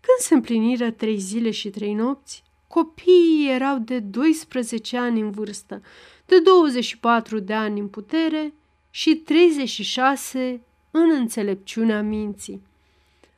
Când 0.00 0.18
se 0.18 0.34
împliniră 0.34 0.90
trei 0.90 1.18
zile 1.18 1.50
și 1.50 1.70
trei 1.70 1.94
nopți, 1.94 2.42
copiii 2.66 3.50
erau 3.50 3.78
de 3.78 3.98
12 3.98 4.96
ani 4.96 5.20
în 5.20 5.30
vârstă, 5.30 5.82
de 6.26 6.40
24 6.40 7.38
de 7.38 7.52
ani 7.52 7.80
în 7.80 7.88
putere 7.88 8.54
și 8.90 9.14
36 9.14 10.60
în 10.90 11.10
înțelepciunea 11.10 12.02
minții. 12.02 12.62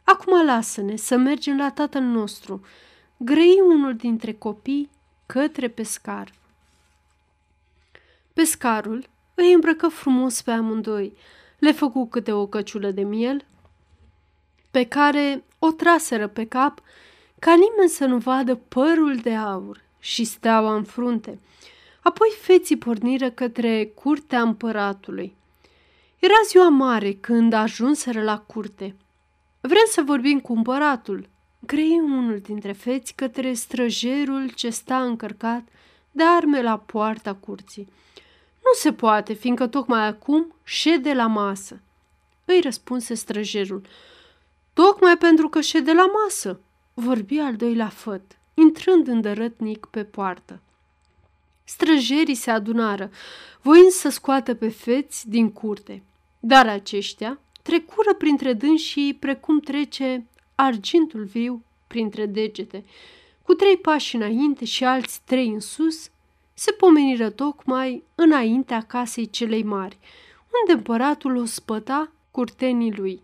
Acum 0.05 0.45
lasă-ne 0.45 0.97
să 0.97 1.17
mergem 1.17 1.57
la 1.57 1.71
tatăl 1.71 2.03
nostru, 2.03 2.61
grăi 3.17 3.61
unul 3.67 3.97
dintre 3.97 4.33
copii 4.33 4.91
către 5.27 5.69
pescar. 5.69 6.33
Pescarul 8.33 9.07
îi 9.35 9.53
îmbrăcă 9.53 9.89
frumos 9.89 10.43
pe 10.43 10.51
amândoi, 10.51 11.17
le 11.59 11.73
făcu 11.73 12.07
câte 12.07 12.33
o 12.33 12.47
căciulă 12.47 12.91
de 12.91 13.03
miel, 13.03 13.45
pe 14.71 14.85
care 14.85 15.45
o 15.59 15.71
traseră 15.71 16.27
pe 16.27 16.47
cap, 16.47 16.81
ca 17.39 17.55
nimeni 17.55 17.89
să 17.89 18.05
nu 18.05 18.19
vadă 18.19 18.55
părul 18.55 19.17
de 19.17 19.35
aur 19.35 19.81
și 19.99 20.25
steaua 20.25 20.75
în 20.75 20.85
frunte. 20.85 21.39
Apoi 22.03 22.29
feții 22.41 22.77
porniră 22.77 23.31
către 23.31 23.85
curtea 23.85 24.41
împăratului. 24.41 25.35
Era 26.19 26.35
ziua 26.47 26.69
mare 26.69 27.13
când 27.13 27.53
ajunseră 27.53 28.23
la 28.23 28.39
curte. 28.39 28.95
Vrem 29.67 29.87
să 29.91 30.03
vorbim 30.03 30.41
cu 30.41 30.53
împăratul, 30.53 31.29
grei 31.59 32.01
unul 32.01 32.39
dintre 32.39 32.73
feți 32.73 33.15
către 33.15 33.53
străjerul 33.53 34.51
ce 34.51 34.71
sta 34.71 35.03
încărcat 35.03 35.63
de 36.11 36.23
arme 36.25 36.63
la 36.63 36.79
poarta 36.79 37.35
curții. 37.35 37.89
Nu 38.55 38.73
se 38.75 38.93
poate, 38.93 39.33
fiindcă 39.33 39.67
tocmai 39.67 40.07
acum 40.07 40.55
șede 40.65 41.13
la 41.13 41.27
masă. 41.27 41.81
Îi 42.45 42.61
răspunse 42.61 43.15
străjerul. 43.15 43.83
Tocmai 44.73 45.17
pentru 45.17 45.49
că 45.49 45.61
șede 45.61 45.93
la 45.93 46.07
masă, 46.07 46.61
vorbi 46.95 47.39
al 47.39 47.57
doilea 47.57 47.89
făt, 47.89 48.23
intrând 48.55 49.07
îndărătnic 49.07 49.87
pe 49.87 50.05
poartă. 50.05 50.61
Străjerii 51.65 52.35
se 52.35 52.51
adunară, 52.51 53.11
voind 53.63 53.91
să 53.91 54.09
scoată 54.09 54.55
pe 54.55 54.69
feți 54.69 55.29
din 55.29 55.53
curte, 55.53 56.03
dar 56.41 56.69
aceștia 56.69 57.39
trecură 57.65 58.15
printre 58.15 58.53
dânsii 58.53 59.15
precum 59.15 59.61
trece 59.61 60.27
argintul 60.55 61.25
viu 61.25 61.65
printre 61.87 62.27
degete. 62.27 62.85
Cu 63.43 63.55
trei 63.55 63.77
pași 63.77 64.17
înainte 64.17 64.65
și 64.65 64.85
alți 64.85 65.21
trei 65.25 65.49
în 65.49 65.61
sus, 65.61 66.11
se 66.55 66.73
pomeniră 66.73 67.31
tocmai 67.31 68.03
înaintea 68.15 68.83
casei 68.83 69.31
celei 69.31 69.63
mari, 69.63 69.99
unde 70.61 70.79
împăratul 70.79 71.37
o 71.37 71.45
spăta 71.45 72.13
curtenii 72.31 72.95
lui. 72.95 73.23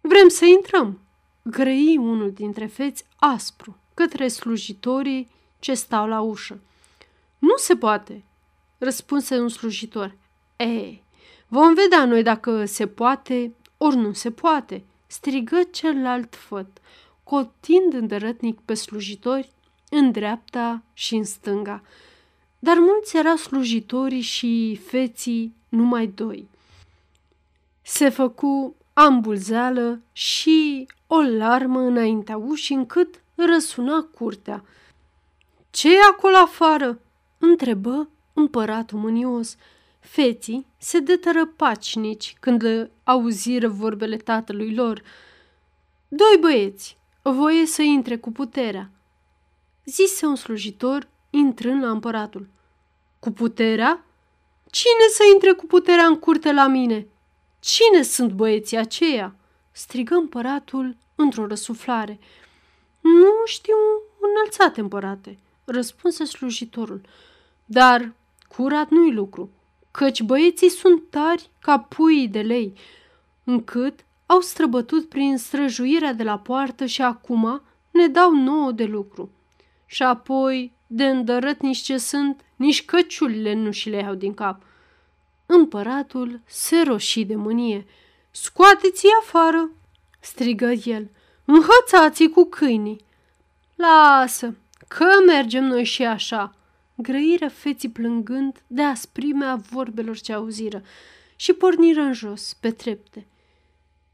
Vrem 0.00 0.28
să 0.28 0.44
intrăm, 0.44 1.00
grăi 1.42 1.96
unul 1.96 2.30
dintre 2.30 2.66
feți 2.66 3.04
aspru 3.16 3.76
către 3.94 4.28
slujitorii 4.28 5.28
ce 5.58 5.74
stau 5.74 6.06
la 6.08 6.20
ușă. 6.20 6.60
Nu 7.38 7.56
se 7.56 7.76
poate, 7.76 8.24
răspunse 8.78 9.38
un 9.38 9.48
slujitor. 9.48 10.16
Ei, 10.56 11.02
vom 11.50 11.74
vedea 11.74 12.04
noi 12.04 12.22
dacă 12.22 12.64
se 12.64 12.86
poate 12.86 13.54
ori 13.76 13.96
nu 13.96 14.12
se 14.12 14.30
poate, 14.30 14.84
strigă 15.06 15.62
celălalt 15.70 16.34
făt, 16.34 16.68
cotind 17.24 17.92
îndărătnic 17.92 18.60
pe 18.60 18.74
slujitori 18.74 19.50
în 19.90 20.10
dreapta 20.10 20.82
și 20.92 21.14
în 21.14 21.24
stânga. 21.24 21.82
Dar 22.58 22.76
mulți 22.78 23.16
erau 23.16 23.36
slujitorii 23.36 24.20
și 24.20 24.80
feții 24.86 25.54
numai 25.68 26.06
doi. 26.06 26.48
Se 27.82 28.08
făcu 28.08 28.76
ambulzeală 28.92 30.00
și 30.12 30.86
o 31.06 31.20
larmă 31.20 31.80
înaintea 31.80 32.36
ușii 32.36 32.76
încât 32.76 33.22
răsuna 33.34 34.08
curtea. 34.14 34.64
ce 35.70 35.94
e 35.94 36.00
acolo 36.10 36.36
afară?" 36.36 36.98
întrebă 37.38 38.08
împăratul 38.32 38.98
mânios. 38.98 39.56
Feții 40.00 40.66
se 40.78 40.98
deteră 40.98 41.46
pacinici 41.46 42.36
când 42.40 42.62
le 42.62 42.90
auziră 43.04 43.68
vorbele 43.68 44.16
tatălui 44.16 44.74
lor. 44.74 45.02
Doi 46.08 46.36
băieți, 46.40 46.96
voie 47.22 47.66
să 47.66 47.82
intre 47.82 48.16
cu 48.16 48.32
puterea, 48.32 48.90
zise 49.84 50.26
un 50.26 50.36
slujitor 50.36 51.08
intrând 51.30 51.82
la 51.82 51.90
împăratul. 51.90 52.48
Cu 53.18 53.30
puterea? 53.30 54.04
Cine 54.70 55.06
să 55.12 55.22
intre 55.32 55.52
cu 55.52 55.66
puterea 55.66 56.06
în 56.06 56.18
curte 56.18 56.52
la 56.52 56.66
mine? 56.66 57.06
Cine 57.60 58.02
sunt 58.02 58.32
băieții 58.32 58.76
aceia? 58.76 59.34
strigă 59.72 60.14
împăratul 60.14 60.96
într-o 61.14 61.46
răsuflare. 61.46 62.18
Nu 63.00 63.32
știu, 63.44 63.76
înălțate 64.20 64.80
împărate, 64.80 65.38
răspunse 65.64 66.24
slujitorul. 66.24 67.00
Dar 67.64 68.12
curat 68.48 68.88
nu-i 68.88 69.12
lucru, 69.12 69.50
căci 69.90 70.22
băieții 70.22 70.68
sunt 70.68 71.02
tari 71.10 71.50
ca 71.58 71.78
puii 71.78 72.28
de 72.28 72.40
lei, 72.40 72.72
încât 73.44 74.04
au 74.26 74.40
străbătut 74.40 75.08
prin 75.08 75.38
străjuirea 75.38 76.12
de 76.12 76.22
la 76.22 76.38
poartă 76.38 76.86
și 76.86 77.02
acum 77.02 77.62
ne 77.90 78.06
dau 78.06 78.34
nouă 78.34 78.70
de 78.72 78.84
lucru. 78.84 79.30
Și 79.86 80.02
apoi, 80.02 80.72
de 80.86 81.04
îndărăt 81.04 81.60
nici 81.60 81.78
ce 81.78 81.96
sunt, 81.98 82.40
nici 82.56 82.84
căciulile 82.84 83.54
nu 83.54 83.70
și 83.70 83.88
le 83.88 83.96
iau 83.96 84.14
din 84.14 84.34
cap. 84.34 84.62
Împăratul 85.46 86.40
se 86.46 86.82
roșii 86.82 87.24
de 87.24 87.34
mânie. 87.34 87.86
Scoateți-i 88.30 89.08
afară!" 89.20 89.70
strigă 90.20 90.72
el. 90.84 91.10
Înhățați-i 91.44 92.28
cu 92.28 92.44
câinii!" 92.44 93.04
Lasă, 93.74 94.54
că 94.88 95.06
mergem 95.26 95.64
noi 95.64 95.84
și 95.84 96.04
așa!" 96.04 96.54
Grăiră 97.02 97.48
feții 97.48 97.88
plângând 97.88 98.62
de 98.66 98.82
asprimea 98.82 99.54
vorbelor 99.54 100.18
ce 100.18 100.32
auziră 100.32 100.82
și 101.36 101.52
porniră 101.52 102.00
în 102.00 102.12
jos, 102.12 102.56
pe 102.60 102.70
trepte. 102.70 103.26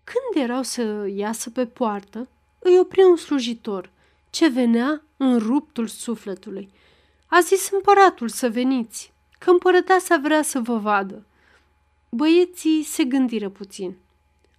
Când 0.04 0.44
erau 0.44 0.62
să 0.62 1.06
iasă 1.14 1.50
pe 1.50 1.66
poartă, 1.66 2.28
îi 2.58 2.78
opri 2.78 3.02
un 3.02 3.16
slujitor, 3.16 3.90
ce 4.30 4.48
venea 4.48 5.02
în 5.16 5.38
ruptul 5.38 5.86
sufletului. 5.86 6.70
A 7.26 7.40
zis 7.40 7.70
împăratul 7.70 8.28
să 8.28 8.50
veniți, 8.50 9.12
că 9.38 9.50
împărăteasa 9.50 10.16
vrea 10.16 10.42
să 10.42 10.60
vă 10.60 10.76
vadă. 10.76 11.26
Băieții 12.08 12.82
se 12.82 13.04
gândiră 13.04 13.48
puțin. 13.48 13.96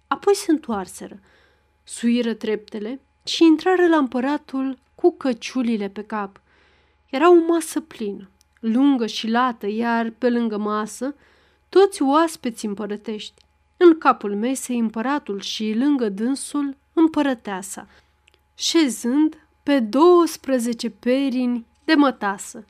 Apoi 0.06 0.34
se 0.34 0.50
întoarseră, 0.50 1.20
suiră 1.84 2.34
treptele 2.34 3.00
și 3.24 3.44
intrară 3.44 3.86
la 3.86 3.96
împăratul 3.96 4.78
cu 4.94 5.12
căciulile 5.12 5.88
pe 5.88 6.02
cap. 6.02 6.40
Era 7.10 7.30
o 7.30 7.34
masă 7.34 7.80
plină. 7.80 8.30
lungă 8.60 9.06
și 9.06 9.28
lată, 9.28 9.66
iar 9.66 10.10
pe 10.18 10.30
lângă 10.30 10.56
masă, 10.56 11.14
toți 11.68 12.02
oaspeți 12.02 12.66
împărătești. 12.66 13.42
În 13.76 13.98
capul 13.98 14.36
mesei 14.36 14.78
împăratul 14.78 15.40
și 15.40 15.74
lângă 15.74 16.08
dânsul 16.08 16.76
împărăteasa, 16.92 17.86
șezând 18.54 19.46
pe 19.62 19.80
12 19.80 20.90
perini 20.90 21.66
de 21.84 21.94
mătasă. 21.94 22.64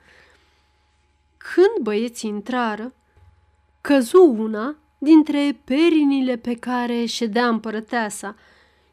Când 1.36 1.84
băieții 1.84 2.28
intrară, 2.30 2.92
căzu 3.80 4.34
una 4.38 4.76
dintre 4.98 5.60
perinile 5.64 6.36
pe 6.36 6.54
care 6.54 7.04
ședea 7.04 7.48
împărăteasa, 7.48 8.26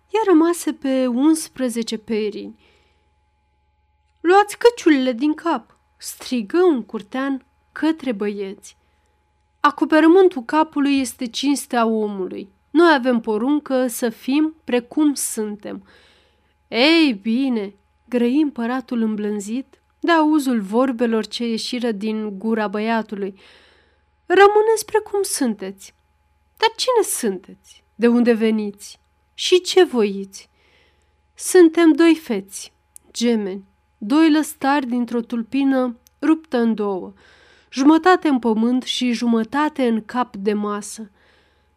ea 0.10 0.21
rămase 0.27 0.73
pe 0.73 1.08
11 1.08 1.97
perini. 1.97 2.55
Luați 4.27 4.57
căciulile 4.57 5.11
din 5.11 5.33
cap, 5.33 5.77
strigă 5.97 6.63
un 6.63 6.83
curtean 6.83 7.45
către 7.71 8.11
băieți. 8.11 8.77
Acoperământul 9.59 10.43
capului 10.43 10.99
este 10.99 11.25
cinstea 11.25 11.85
omului. 11.85 12.49
Noi 12.69 12.93
avem 12.93 13.19
poruncă 13.19 13.88
să 13.88 14.09
fim 14.09 14.55
precum 14.63 15.13
suntem. 15.13 15.88
Ei 16.67 17.13
bine, 17.13 17.73
grăi 18.09 18.41
împăratul 18.41 19.01
îmblânzit 19.01 19.81
de 19.99 20.11
auzul 20.11 20.61
vorbelor 20.61 21.25
ce 21.27 21.47
ieșiră 21.47 21.91
din 21.91 22.38
gura 22.38 22.67
băiatului. 22.67 23.39
Rămâneți 24.25 24.85
precum 24.85 25.21
sunteți. 25.21 25.93
Dar 26.57 26.69
cine 26.75 27.03
sunteți? 27.15 27.83
De 27.95 28.07
unde 28.07 28.33
veniți? 28.33 28.99
Și 29.33 29.61
ce 29.61 29.83
voiți? 29.83 30.49
Suntem 31.35 31.91
doi 31.91 32.15
feți, 32.15 32.73
gemeni, 33.11 33.63
doi 33.97 34.31
lăstari 34.31 34.88
dintr-o 34.88 35.21
tulpină 35.21 35.97
ruptă 36.21 36.58
în 36.58 36.73
două, 36.73 37.13
jumătate 37.71 38.27
în 38.27 38.39
pământ 38.39 38.84
și 38.84 39.12
jumătate 39.12 39.88
în 39.88 40.05
cap 40.05 40.36
de 40.36 40.53
masă. 40.53 41.12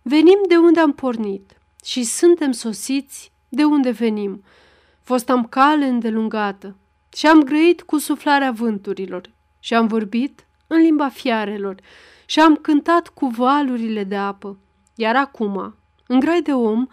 Venim 0.02 0.38
de 0.48 0.56
unde 0.56 0.80
am 0.80 0.92
pornit 0.92 1.58
și 1.84 2.02
suntem 2.02 2.52
sosiți 2.52 3.32
de 3.48 3.64
unde 3.64 3.90
venim. 3.90 4.44
Fost 5.02 5.30
am 5.30 5.44
cale 5.44 5.86
îndelungată 5.86 6.76
și 7.16 7.26
am 7.26 7.42
grăit 7.42 7.82
cu 7.82 7.98
suflarea 7.98 8.52
vânturilor 8.52 9.30
și 9.60 9.74
am 9.74 9.86
vorbit 9.86 10.46
în 10.66 10.80
limba 10.80 11.08
fiarelor 11.08 11.74
și 12.26 12.40
am 12.40 12.56
cântat 12.56 13.08
cu 13.08 13.26
valurile 13.26 14.04
de 14.04 14.16
apă. 14.16 14.58
Iar 14.94 15.16
acum, 15.16 15.74
în 16.06 16.20
grai 16.20 16.42
de 16.42 16.52
om, 16.52 16.86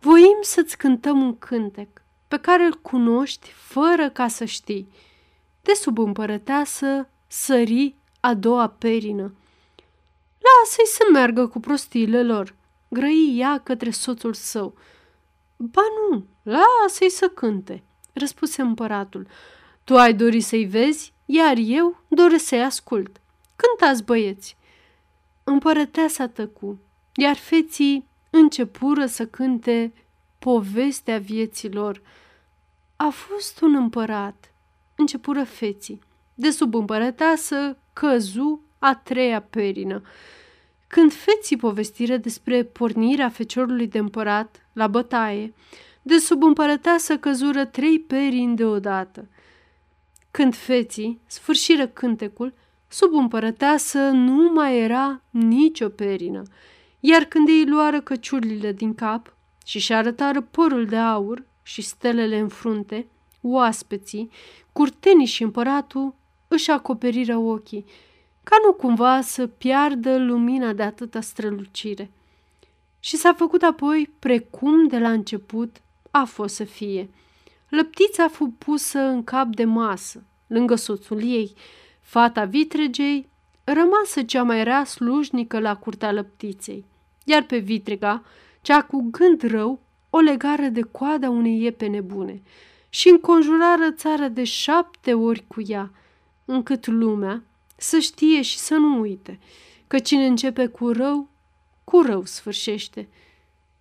voim 0.00 0.38
să-ți 0.40 0.76
cântăm 0.76 1.22
un 1.22 1.38
cântec 1.38 2.01
pe 2.32 2.38
care 2.38 2.64
îl 2.64 2.74
cunoști 2.74 3.50
fără 3.50 4.10
ca 4.10 4.28
să 4.28 4.44
știi. 4.44 4.88
De 5.62 5.72
sub 5.74 5.98
împărăteasă 5.98 7.08
sări 7.26 7.94
a 8.20 8.34
doua 8.34 8.68
perină. 8.68 9.34
Lasă-i 10.38 10.86
să 10.86 11.02
meargă 11.12 11.46
cu 11.46 11.60
prostiile 11.60 12.22
lor, 12.22 12.54
grăi 12.88 13.34
ea 13.38 13.60
către 13.64 13.90
soțul 13.90 14.34
său. 14.34 14.74
Ba 15.56 15.82
nu, 16.10 16.26
lasă-i 16.42 17.10
să 17.10 17.28
cânte, 17.28 17.82
răspuse 18.12 18.62
împăratul. 18.62 19.26
Tu 19.84 19.96
ai 19.96 20.14
dori 20.14 20.40
să-i 20.40 20.64
vezi, 20.64 21.12
iar 21.26 21.56
eu 21.56 22.02
doresc 22.08 22.44
să-i 22.44 22.64
ascult. 22.64 23.20
Cântați, 23.56 24.04
băieți! 24.04 24.56
Împărăteasa 25.44 26.28
tăcu, 26.28 26.78
iar 27.14 27.36
feții 27.36 28.06
începură 28.30 29.06
să 29.06 29.26
cânte 29.26 29.92
povestea 30.38 31.18
vieților. 31.18 32.02
A 33.06 33.08
fost 33.08 33.60
un 33.60 33.74
împărat, 33.74 34.52
începură 34.96 35.44
feții. 35.44 36.00
De 36.34 36.50
sub 36.50 36.74
împărăteasă 36.74 37.78
căzu 37.92 38.60
a 38.78 38.94
treia 38.94 39.42
perină. 39.42 40.02
Când 40.86 41.12
feții 41.12 41.56
povestiră 41.56 42.16
despre 42.16 42.64
pornirea 42.64 43.28
feciorului 43.28 43.86
de 43.86 43.98
împărat 43.98 44.66
la 44.72 44.86
bătaie, 44.86 45.54
de 46.02 46.18
sub 46.18 46.42
împărăteasă 46.42 47.18
căzură 47.18 47.64
trei 47.64 48.00
perini 48.00 48.56
deodată. 48.56 49.28
Când 50.30 50.54
feții 50.54 51.20
sfârșiră 51.26 51.86
cântecul, 51.86 52.54
sub 52.88 53.14
împărăteasă 53.14 53.98
nu 53.98 54.52
mai 54.52 54.78
era 54.78 55.22
nicio 55.30 55.88
perină, 55.88 56.42
iar 57.00 57.22
când 57.24 57.48
ei 57.48 57.66
luară 57.66 58.00
căciulile 58.00 58.72
din 58.72 58.94
cap 58.94 59.36
și 59.64 59.78
și 59.78 59.92
arătară 59.92 60.40
părul 60.40 60.86
de 60.86 60.96
aur 60.96 61.50
și 61.62 61.82
stelele 61.82 62.38
în 62.38 62.48
frunte, 62.48 63.06
oaspeții, 63.40 64.30
curtenii 64.72 65.26
și 65.26 65.42
împăratul 65.42 66.14
își 66.48 66.70
acoperiră 66.70 67.36
ochii, 67.36 67.84
ca 68.42 68.56
nu 68.64 68.72
cumva 68.72 69.20
să 69.20 69.46
piardă 69.46 70.18
lumina 70.18 70.72
de 70.72 70.82
atâta 70.82 71.20
strălucire. 71.20 72.10
Și 73.00 73.16
s-a 73.16 73.32
făcut 73.32 73.62
apoi 73.62 74.10
precum 74.18 74.86
de 74.86 74.98
la 74.98 75.10
început 75.10 75.76
a 76.10 76.24
fost 76.24 76.54
să 76.54 76.64
fie. 76.64 77.10
Lăptița 77.68 78.28
fu 78.28 78.54
pusă 78.58 78.98
în 78.98 79.24
cap 79.24 79.46
de 79.46 79.64
masă, 79.64 80.22
lângă 80.46 80.74
soțul 80.74 81.22
ei. 81.22 81.54
Fata 82.00 82.44
vitregei 82.44 83.28
rămasă 83.64 84.22
cea 84.22 84.42
mai 84.42 84.64
rea 84.64 84.84
slujnică 84.84 85.58
la 85.58 85.76
curtea 85.76 86.12
lăptiței, 86.12 86.84
iar 87.24 87.42
pe 87.42 87.58
vitrega, 87.58 88.24
cea 88.60 88.82
cu 88.82 89.08
gând 89.10 89.42
rău, 89.42 89.80
o 90.14 90.18
legară 90.18 90.68
de 90.68 90.82
coada 90.82 91.30
unei 91.30 91.62
iepene 91.62 92.00
bune 92.00 92.42
și 92.88 93.08
înconjurară 93.08 93.90
țara 93.90 94.28
de 94.28 94.44
șapte 94.44 95.14
ori 95.14 95.44
cu 95.46 95.62
ea, 95.66 95.90
încât 96.44 96.86
lumea 96.86 97.42
să 97.76 97.98
știe 97.98 98.42
și 98.42 98.58
să 98.58 98.74
nu 98.74 99.00
uite 99.00 99.38
că 99.86 99.98
cine 99.98 100.26
începe 100.26 100.66
cu 100.66 100.90
rău, 100.90 101.28
cu 101.84 102.00
rău 102.00 102.24
sfârșește. 102.24 103.08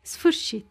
Sfârșit. 0.01 0.65